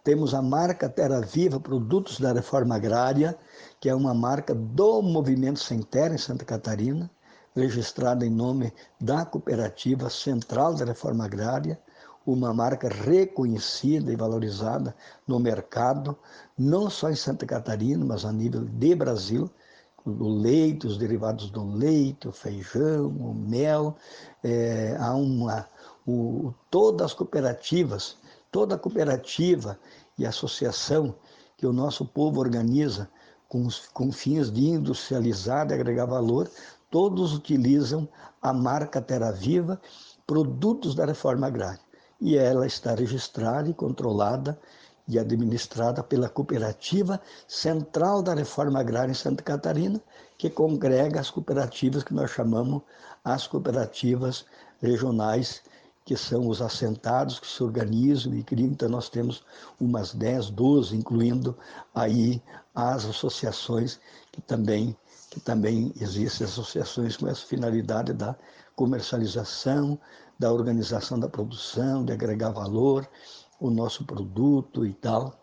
Temos 0.06 0.34
a 0.34 0.40
marca 0.40 0.88
Terra 0.88 1.20
Viva, 1.20 1.58
produtos 1.58 2.20
da 2.20 2.32
reforma 2.32 2.76
agrária, 2.76 3.36
que 3.80 3.88
é 3.88 3.94
uma 3.94 4.14
marca 4.14 4.54
do 4.54 5.02
Movimento 5.02 5.58
Sem 5.58 5.82
Terra 5.82 6.14
em 6.14 6.18
Santa 6.18 6.44
Catarina, 6.44 7.10
registrada 7.56 8.24
em 8.24 8.30
nome 8.30 8.72
da 9.00 9.24
Cooperativa 9.24 10.08
Central 10.08 10.74
da 10.76 10.84
Reforma 10.84 11.24
Agrária, 11.24 11.76
uma 12.24 12.54
marca 12.54 12.88
reconhecida 12.88 14.12
e 14.12 14.14
valorizada 14.14 14.94
no 15.26 15.40
mercado, 15.40 16.16
não 16.56 16.88
só 16.88 17.10
em 17.10 17.16
Santa 17.16 17.44
Catarina, 17.44 18.04
mas 18.04 18.24
a 18.24 18.30
nível 18.30 18.64
de 18.64 18.94
Brasil, 18.94 19.50
o 20.04 20.28
leite, 20.28 20.86
os 20.86 20.98
derivados 20.98 21.50
do 21.50 21.68
leite, 21.68 22.28
o 22.28 22.32
feijão, 22.32 23.08
o 23.08 23.34
mel, 23.34 23.96
é, 24.44 24.96
há 25.00 25.16
uma, 25.16 25.68
o, 26.06 26.54
todas 26.70 27.06
as 27.06 27.12
cooperativas, 27.12 28.16
toda 28.50 28.78
cooperativa 28.78 29.78
e 30.18 30.24
associação 30.24 31.14
que 31.56 31.66
o 31.66 31.72
nosso 31.72 32.04
povo 32.04 32.40
organiza 32.40 33.08
com, 33.48 33.68
com 33.92 34.12
fins 34.12 34.50
de 34.50 34.68
industrializar 34.68 35.70
e 35.70 35.74
agregar 35.74 36.06
valor, 36.06 36.50
todos 36.90 37.34
utilizam 37.34 38.08
a 38.40 38.52
marca 38.52 39.00
Terra 39.00 39.30
Viva, 39.30 39.80
produtos 40.26 40.94
da 40.94 41.04
reforma 41.04 41.46
agrária. 41.46 41.80
E 42.20 42.36
ela 42.36 42.66
está 42.66 42.94
registrada 42.94 43.68
e 43.68 43.74
controlada 43.74 44.58
e 45.08 45.18
administrada 45.18 46.02
pela 46.02 46.28
Cooperativa 46.28 47.20
Central 47.46 48.22
da 48.22 48.34
Reforma 48.34 48.80
Agrária 48.80 49.12
em 49.12 49.14
Santa 49.14 49.42
Catarina, 49.42 50.00
que 50.36 50.50
congrega 50.50 51.20
as 51.20 51.30
cooperativas 51.30 52.02
que 52.02 52.14
nós 52.14 52.30
chamamos 52.30 52.82
as 53.24 53.46
cooperativas 53.46 54.44
regionais, 54.80 55.62
que 56.06 56.16
são 56.16 56.48
os 56.48 56.62
assentados 56.62 57.40
que 57.40 57.48
se 57.48 57.62
organizam 57.62 58.32
e 58.32 58.42
criam. 58.42 58.68
Então, 58.68 58.88
nós 58.88 59.08
temos 59.08 59.42
umas 59.78 60.14
10, 60.14 60.50
12, 60.50 60.96
incluindo 60.96 61.58
aí 61.92 62.40
as 62.72 63.04
associações 63.04 63.98
que 64.30 64.40
também, 64.40 64.96
que 65.28 65.40
também 65.40 65.92
existem 66.00 66.46
associações 66.46 67.16
com 67.16 67.26
essa 67.26 67.44
finalidade 67.44 68.12
da 68.12 68.36
comercialização, 68.76 69.98
da 70.38 70.52
organização 70.52 71.18
da 71.18 71.28
produção, 71.28 72.04
de 72.04 72.12
agregar 72.12 72.50
valor, 72.50 73.08
o 73.58 73.68
nosso 73.68 74.04
produto 74.04 74.86
e 74.86 74.94
tal. 74.94 75.36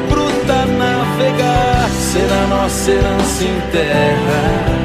Bruta 0.00 0.66
navegar 0.66 1.88
Será 1.90 2.46
nossa 2.46 2.90
herança 2.90 3.44
em 3.44 3.60
terra. 3.70 4.78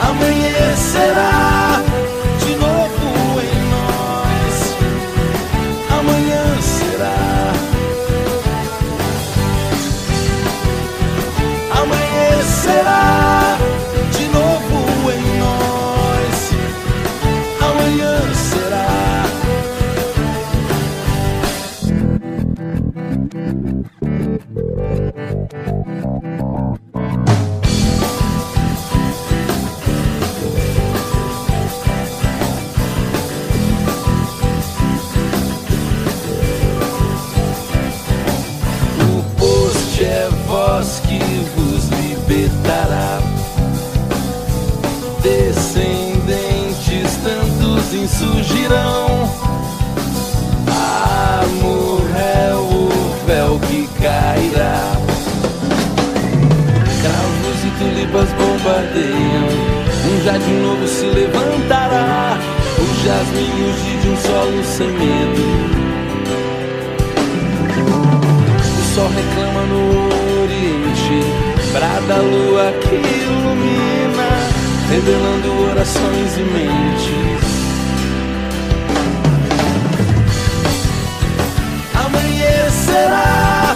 Amanhecerá 0.00 1.47
sem 64.78 64.92
medo. 64.92 65.42
O 68.78 68.94
sol 68.94 69.08
reclama 69.08 69.62
no 69.66 69.82
oriente, 70.44 71.18
brada 71.72 72.14
a 72.14 72.18
lua 72.18 72.72
que 72.80 72.94
ilumina, 72.94 74.30
revelando 74.88 75.48
orações 75.70 76.36
e 76.36 76.42
mentes. 76.42 77.48
Amanhecerá 82.06 83.67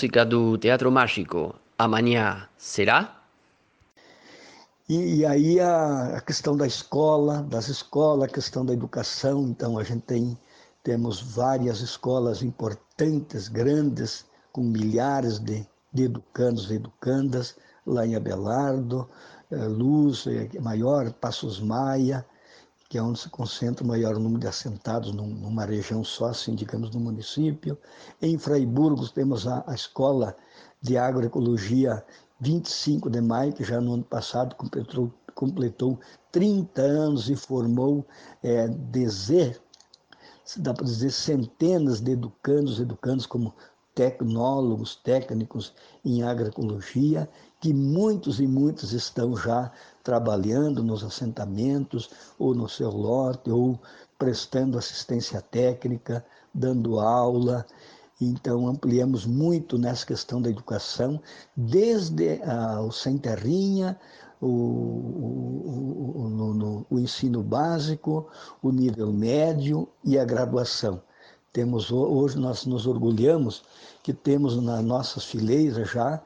música 0.00 0.24
do 0.24 0.56
Teatro 0.56 0.90
Mágico, 0.90 1.54
Amanhã 1.76 2.48
Será? 2.56 3.20
E, 4.88 5.16
e 5.16 5.26
aí 5.26 5.60
a, 5.60 6.16
a, 6.16 6.20
questão 6.22 6.56
da 6.56 6.66
escola, 6.66 7.42
das 7.42 7.68
escolas, 7.68 8.24
a 8.24 8.32
questão 8.32 8.64
da 8.64 8.72
educação, 8.72 9.42
então 9.42 9.76
a 9.76 9.84
gente 9.84 10.04
tem 10.04 10.38
temos 10.82 11.20
várias 11.20 11.82
escolas 11.82 12.42
importantes, 12.42 13.46
grandes, 13.48 14.24
com 14.52 14.62
milhares 14.62 15.38
de, 15.38 15.66
de 15.92 16.04
educandos 16.04 16.70
e 16.70 16.76
educandas, 16.76 17.56
lá 17.86 18.06
em 18.06 18.16
Abelardo, 18.16 19.06
eh, 19.50 19.66
Luz, 19.66 20.26
eh, 20.26 20.48
maior, 20.60 21.12
Passos 21.12 21.60
Maia, 21.60 22.24
que 22.90 22.98
é 22.98 23.02
onde 23.02 23.20
se 23.20 23.30
concentra 23.30 23.84
o 23.84 23.86
maior 23.86 24.18
número 24.18 24.40
de 24.40 24.48
assentados 24.48 25.12
numa 25.14 25.64
região 25.64 26.02
só, 26.02 26.26
assim, 26.26 26.56
digamos, 26.56 26.90
no 26.90 26.98
município. 26.98 27.78
Em 28.20 28.36
Fraiburgos 28.36 29.12
temos 29.12 29.46
a, 29.46 29.62
a 29.64 29.74
Escola 29.76 30.36
de 30.82 30.98
Agroecologia 30.98 32.04
25 32.40 33.08
de 33.08 33.20
maio, 33.20 33.52
que 33.52 33.62
já 33.62 33.80
no 33.80 33.94
ano 33.94 34.02
passado 34.02 34.56
completou, 34.56 35.12
completou 35.36 36.00
30 36.32 36.82
anos 36.82 37.30
e 37.30 37.36
formou 37.36 38.04
é, 38.42 38.66
dá 40.56 40.74
para 40.74 40.84
dizer 40.84 41.12
centenas 41.12 42.00
de 42.00 42.10
educandos, 42.10 42.80
educandos 42.80 43.24
como 43.24 43.54
tecnólogos, 43.94 44.96
técnicos 44.96 45.72
em 46.04 46.24
agroecologia, 46.24 47.28
que 47.60 47.74
muitos 47.74 48.40
e 48.40 48.46
muitos 48.46 48.92
estão 48.92 49.36
já 49.36 49.70
trabalhando 50.02 50.82
nos 50.82 51.04
assentamentos, 51.04 52.08
ou 52.38 52.54
no 52.54 52.68
seu 52.68 52.90
lote, 52.90 53.50
ou 53.50 53.78
prestando 54.18 54.78
assistência 54.78 55.42
técnica, 55.42 56.24
dando 56.54 56.98
aula. 56.98 57.66
Então, 58.18 58.66
ampliamos 58.66 59.26
muito 59.26 59.76
nessa 59.78 60.06
questão 60.06 60.40
da 60.40 60.48
educação, 60.48 61.20
desde 61.54 62.40
ah, 62.42 62.80
o 62.80 62.90
Sem 62.90 63.18
Terrinha, 63.18 63.98
o, 64.40 64.46
o, 64.46 65.66
o, 66.16 66.86
o, 66.90 66.98
ensino 66.98 67.42
básico, 67.42 68.26
o 68.62 68.72
nível 68.72 69.12
médio 69.12 69.86
e 70.02 70.18
a 70.18 70.24
graduação. 70.24 71.02
Temos 71.52 71.90
hoje 71.90 72.38
nós 72.38 72.64
nos 72.64 72.86
orgulhamos 72.86 73.62
que 74.02 74.14
temos 74.14 74.56
nas 74.62 74.84
nossas 74.84 75.24
fileiras 75.24 75.90
já 75.90 76.22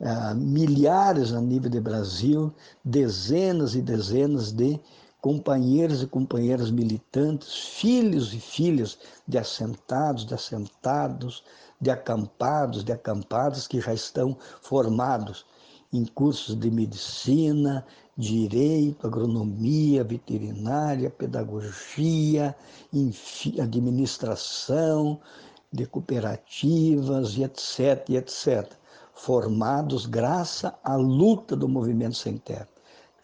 ah, 0.00 0.34
milhares 0.34 1.32
a 1.32 1.40
nível 1.40 1.70
de 1.70 1.80
Brasil, 1.80 2.52
dezenas 2.84 3.74
e 3.74 3.82
dezenas 3.82 4.52
de 4.52 4.78
companheiros 5.20 6.02
e 6.02 6.06
companheiras 6.06 6.70
militantes, 6.70 7.52
filhos 7.52 8.32
e 8.32 8.38
filhas 8.38 8.98
de 9.26 9.36
assentados, 9.38 10.24
de 10.24 10.34
assentados, 10.34 11.42
de 11.80 11.90
acampados, 11.90 12.84
de 12.84 12.92
acampadas 12.92 13.66
que 13.66 13.80
já 13.80 13.92
estão 13.92 14.36
formados 14.62 15.44
em 15.92 16.04
cursos 16.04 16.54
de 16.54 16.70
medicina, 16.70 17.84
direito, 18.16 19.06
agronomia, 19.06 20.04
veterinária, 20.04 21.10
pedagogia, 21.10 22.54
administração 23.60 25.20
de 25.72 25.86
cooperativas 25.86 27.36
e 27.36 27.44
etc, 27.44 28.08
e 28.08 28.16
etc, 28.16 28.77
formados 29.18 30.06
graças 30.06 30.72
à 30.82 30.96
luta 30.96 31.54
do 31.54 31.68
movimento 31.68 32.16
sem 32.16 32.38
terra 32.38 32.68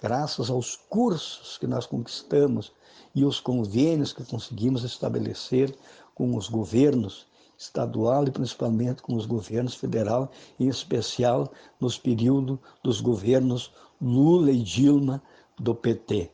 graças 0.05 0.51
aos 0.51 0.77
cursos 0.77 1.57
que 1.57 1.67
nós 1.67 1.87
conquistamos 1.87 2.73
e 3.15 3.25
os 3.25 3.41
convênios 3.41 4.13
que 4.13 4.23
conseguimos 4.23 4.85
estabelecer 4.85 5.75
com 6.15 6.37
os 6.37 6.47
governos 6.47 7.27
estadual 7.57 8.27
e 8.27 8.31
principalmente 8.31 9.01
com 9.01 9.15
os 9.15 9.25
governos 9.25 9.75
federal, 9.75 10.31
em 10.61 10.69
especial 10.69 11.51
nos 11.81 11.97
períodos 11.97 12.59
dos 12.83 13.01
governos 13.01 13.73
Lula 13.99 14.51
e 14.51 14.63
Dilma 14.63 15.23
do 15.59 15.75
PT. 15.75 16.31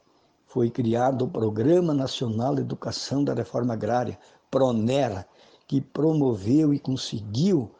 Foi 0.47 0.69
criado 0.69 1.27
o 1.27 1.29
Programa 1.29 1.95
Nacional 1.95 2.57
de 2.57 2.63
Educação 2.63 3.23
da 3.23 3.35
Reforma 3.35 3.75
Agrária, 3.75 4.19
PRONERA, 4.51 5.25
que 5.69 5.81
promoveu 5.81 6.75
e 6.75 6.79
conseguiu 6.81 7.71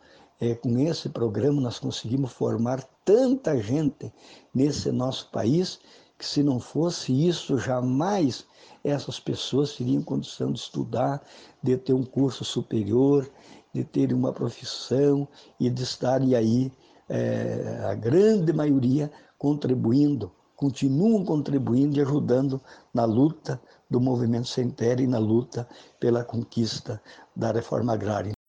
é, 0.41 0.55
com 0.55 0.79
esse 0.79 1.09
programa 1.09 1.61
nós 1.61 1.79
conseguimos 1.79 2.33
formar 2.33 2.83
tanta 3.05 3.61
gente 3.61 4.13
nesse 4.55 4.91
nosso 4.91 5.31
país 5.31 5.79
que 6.19 6.27
se 6.27 6.43
não 6.43 6.61
fosse 6.61 7.13
isso, 7.13 7.59
jamais 7.59 8.45
essas 8.85 9.19
pessoas 9.19 9.75
teriam 9.75 10.03
condição 10.03 10.53
de 10.53 10.59
estudar, 10.59 11.23
de 11.63 11.77
ter 11.77 11.95
um 11.95 12.05
curso 12.05 12.45
superior, 12.45 13.31
de 13.73 13.85
ter 13.85 14.13
uma 14.13 14.33
profissão 14.33 15.27
e 15.59 15.71
de 15.71 15.83
estarem 15.83 16.35
aí, 16.35 16.73
é, 17.09 17.81
a 17.85 17.95
grande 17.95 18.53
maioria, 18.53 19.11
contribuindo, 19.39 20.31
continuam 20.55 21.25
contribuindo 21.25 21.97
e 21.97 22.03
ajudando 22.03 22.61
na 22.93 23.07
luta 23.07 23.61
do 23.89 23.99
movimento 23.99 24.49
sem 24.49 24.69
terra 24.69 25.01
e 25.01 25.07
na 25.07 25.19
luta 25.19 25.67
pela 25.99 26.23
conquista 26.23 27.03
da 27.35 27.51
reforma 27.51 27.95
agrária. 27.95 28.40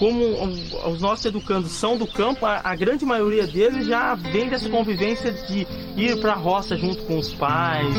Como 0.00 0.24
os 0.90 0.98
nossos 0.98 1.26
educandos 1.26 1.72
são 1.72 1.98
do 1.98 2.06
campo, 2.06 2.46
a, 2.46 2.62
a 2.64 2.74
grande 2.74 3.04
maioria 3.04 3.46
deles 3.46 3.86
já 3.86 4.14
vem 4.14 4.48
dessa 4.48 4.66
convivência 4.70 5.30
de 5.30 5.66
ir 5.94 6.18
para 6.22 6.32
a 6.32 6.36
roça 6.36 6.74
junto 6.74 7.02
com 7.04 7.18
os 7.18 7.34
pais. 7.34 7.94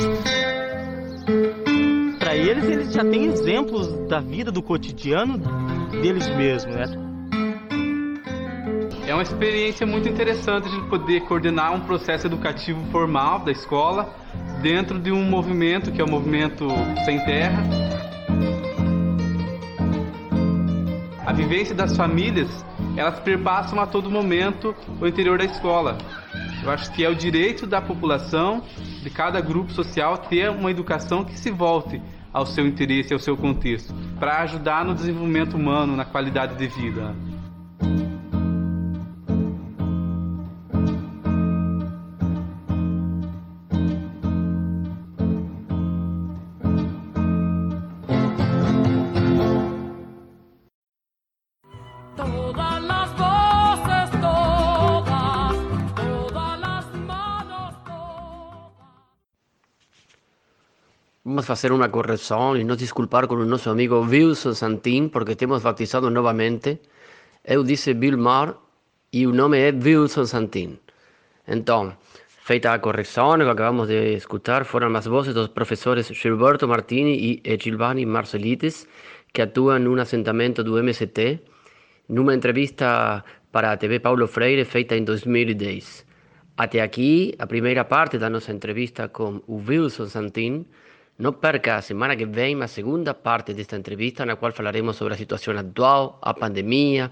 Para 2.17 2.35
eles, 2.35 2.63
eles 2.63 2.91
já 2.91 3.05
têm 3.05 3.25
exemplos 3.25 3.87
da 4.07 4.19
vida, 4.19 4.51
do 4.51 4.63
cotidiano 4.63 5.37
deles 6.01 6.27
mesmos, 6.35 6.73
né? 6.73 6.85
É 9.05 9.13
uma 9.13 9.21
experiência 9.21 9.85
muito 9.85 10.09
interessante 10.09 10.69
gente 10.69 10.89
poder 10.89 11.21
coordenar 11.25 11.71
um 11.71 11.81
processo 11.81 12.25
educativo 12.25 12.83
formal 12.91 13.39
da 13.39 13.51
escola 13.51 14.15
dentro 14.63 14.97
de 14.97 15.11
um 15.11 15.23
movimento 15.23 15.91
que 15.91 16.01
é 16.01 16.03
o 16.03 16.09
movimento 16.09 16.67
Sem 17.05 17.23
Terra 17.25 18.00
a 21.31 21.33
vivência 21.33 21.73
das 21.73 21.95
famílias, 21.95 22.49
elas 22.97 23.17
perpassam 23.21 23.79
a 23.79 23.87
todo 23.87 24.11
momento 24.11 24.75
o 24.99 25.07
interior 25.07 25.37
da 25.37 25.45
escola. 25.45 25.97
Eu 26.61 26.69
acho 26.69 26.91
que 26.91 27.05
é 27.05 27.09
o 27.09 27.15
direito 27.15 27.65
da 27.65 27.79
população, 27.79 28.61
de 29.01 29.09
cada 29.09 29.39
grupo 29.39 29.71
social, 29.71 30.17
ter 30.17 30.49
uma 30.49 30.69
educação 30.69 31.23
que 31.23 31.39
se 31.39 31.49
volte 31.49 32.01
ao 32.33 32.45
seu 32.45 32.67
interesse, 32.67 33.13
ao 33.13 33.19
seu 33.19 33.37
contexto, 33.37 33.95
para 34.19 34.41
ajudar 34.41 34.83
no 34.83 34.93
desenvolvimento 34.93 35.55
humano, 35.55 35.95
na 35.95 36.03
qualidade 36.03 36.57
de 36.57 36.67
vida. 36.67 37.15
Vamos 61.31 61.49
a 61.49 61.53
hacer 61.53 61.71
una 61.71 61.89
corrección 61.89 62.59
y 62.59 62.65
nos 62.65 62.77
disculpar 62.77 63.25
con 63.29 63.47
nuestro 63.47 63.71
amigo 63.71 64.01
Wilson 64.01 64.53
Santín 64.53 65.09
porque 65.09 65.37
hemos 65.39 65.63
bautizado 65.63 66.09
nuevamente. 66.09 66.81
Eu 67.45 67.63
disse 67.63 67.95
Mar 68.17 68.57
y 69.11 69.23
el 69.23 69.33
nombre 69.33 69.69
es 69.69 69.75
Wilson 69.81 70.27
Santín. 70.27 70.81
Entonces, 71.47 71.97
feita 72.43 72.73
a 72.73 72.81
correção, 72.81 73.37
que 73.37 73.49
acabamos 73.49 73.87
de 73.87 74.15
escuchar 74.15 74.65
fueron 74.65 74.91
las 74.91 75.07
voces 75.07 75.33
de 75.33 75.39
los 75.39 75.49
profesores 75.49 76.09
Gilberto 76.09 76.67
Martini 76.67 77.13
y 77.13 77.57
Gilvani 77.57 78.05
Marcelites, 78.05 78.89
que 79.31 79.43
actúan 79.43 79.83
en 79.83 79.87
un 79.87 79.99
assentamento 80.01 80.65
do 80.65 80.83
MST, 80.83 81.39
numa 82.09 82.33
entrevista 82.33 83.23
para 83.53 83.71
a 83.71 83.77
TV 83.77 84.01
Paulo 84.01 84.27
Freire 84.27 84.65
feita 84.65 84.97
em 84.97 85.05
2010. 85.05 86.05
Até 86.57 86.81
aqui, 86.81 87.33
a 87.39 87.47
primeira 87.47 87.85
parte 87.85 88.17
da 88.17 88.29
nossa 88.29 88.51
entrevista 88.51 89.07
com 89.07 89.41
o 89.47 89.63
Wilson 89.65 90.07
Santin, 90.07 90.65
não 91.21 91.33
perca 91.33 91.75
a 91.75 91.81
semana 91.83 92.15
que 92.15 92.25
vem 92.25 92.59
a 92.63 92.67
segunda 92.67 93.13
parte 93.13 93.53
desta 93.53 93.75
entrevista, 93.77 94.25
na 94.25 94.35
qual 94.35 94.51
falaremos 94.51 94.95
sobre 94.95 95.13
a 95.13 95.17
situação 95.17 95.55
atual, 95.55 96.17
a 96.19 96.33
pandemia, 96.33 97.11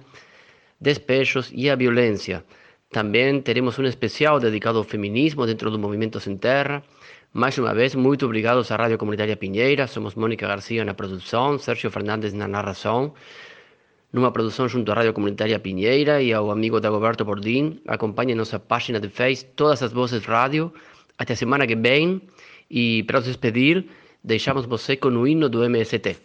despejos 0.82 1.52
e 1.54 1.70
a 1.70 1.76
violência. 1.76 2.44
Também 2.90 3.40
teremos 3.40 3.78
um 3.78 3.86
especial 3.86 4.40
dedicado 4.40 4.80
ao 4.80 4.84
feminismo 4.84 5.46
dentro 5.46 5.70
do 5.70 5.78
Movimento 5.78 6.20
Sem 6.20 6.36
Terra. 6.38 6.82
Mais 7.32 7.56
uma 7.60 7.72
vez, 7.76 7.94
muito 7.94 8.26
obrigado 8.26 8.66
à 8.68 8.76
Rádio 8.76 8.98
Comunitária 8.98 9.38
Pinheira. 9.38 9.86
Somos 9.86 10.16
Mônica 10.16 10.48
Garcia 10.48 10.84
na 10.84 10.96
produção, 10.96 11.60
Sérgio 11.60 11.92
Fernandes 11.92 12.34
na 12.34 12.48
narração. 12.48 13.14
Numa 14.12 14.32
produção 14.32 14.68
junto 14.68 14.92
à 14.92 14.96
Rádio 14.96 15.14
Comunitária 15.14 15.60
Pinheira 15.60 16.20
e 16.20 16.34
ao 16.34 16.50
amigo 16.50 16.80
Dagoberto 16.80 17.24
Bordim. 17.24 17.80
Acompanhe 17.88 18.34
nossa 18.34 18.58
página 18.58 19.00
de 19.00 19.08
Facebook, 19.08 19.54
Todas 19.56 19.84
as 19.84 19.94
Vozes 19.94 20.26
Rádio. 20.26 20.74
Até 21.16 21.34
a 21.34 21.36
semana 21.36 21.68
que 21.68 21.76
vem 21.76 22.20
E 22.70 23.04
para 23.04 23.20
nos 23.20 23.28
despedir, 23.28 23.86
deixamos 24.24 24.66
você 24.66 24.96
com 24.96 25.10
o 25.10 25.28
hino 25.28 25.50
do 25.50 25.64
MST. 25.64 26.18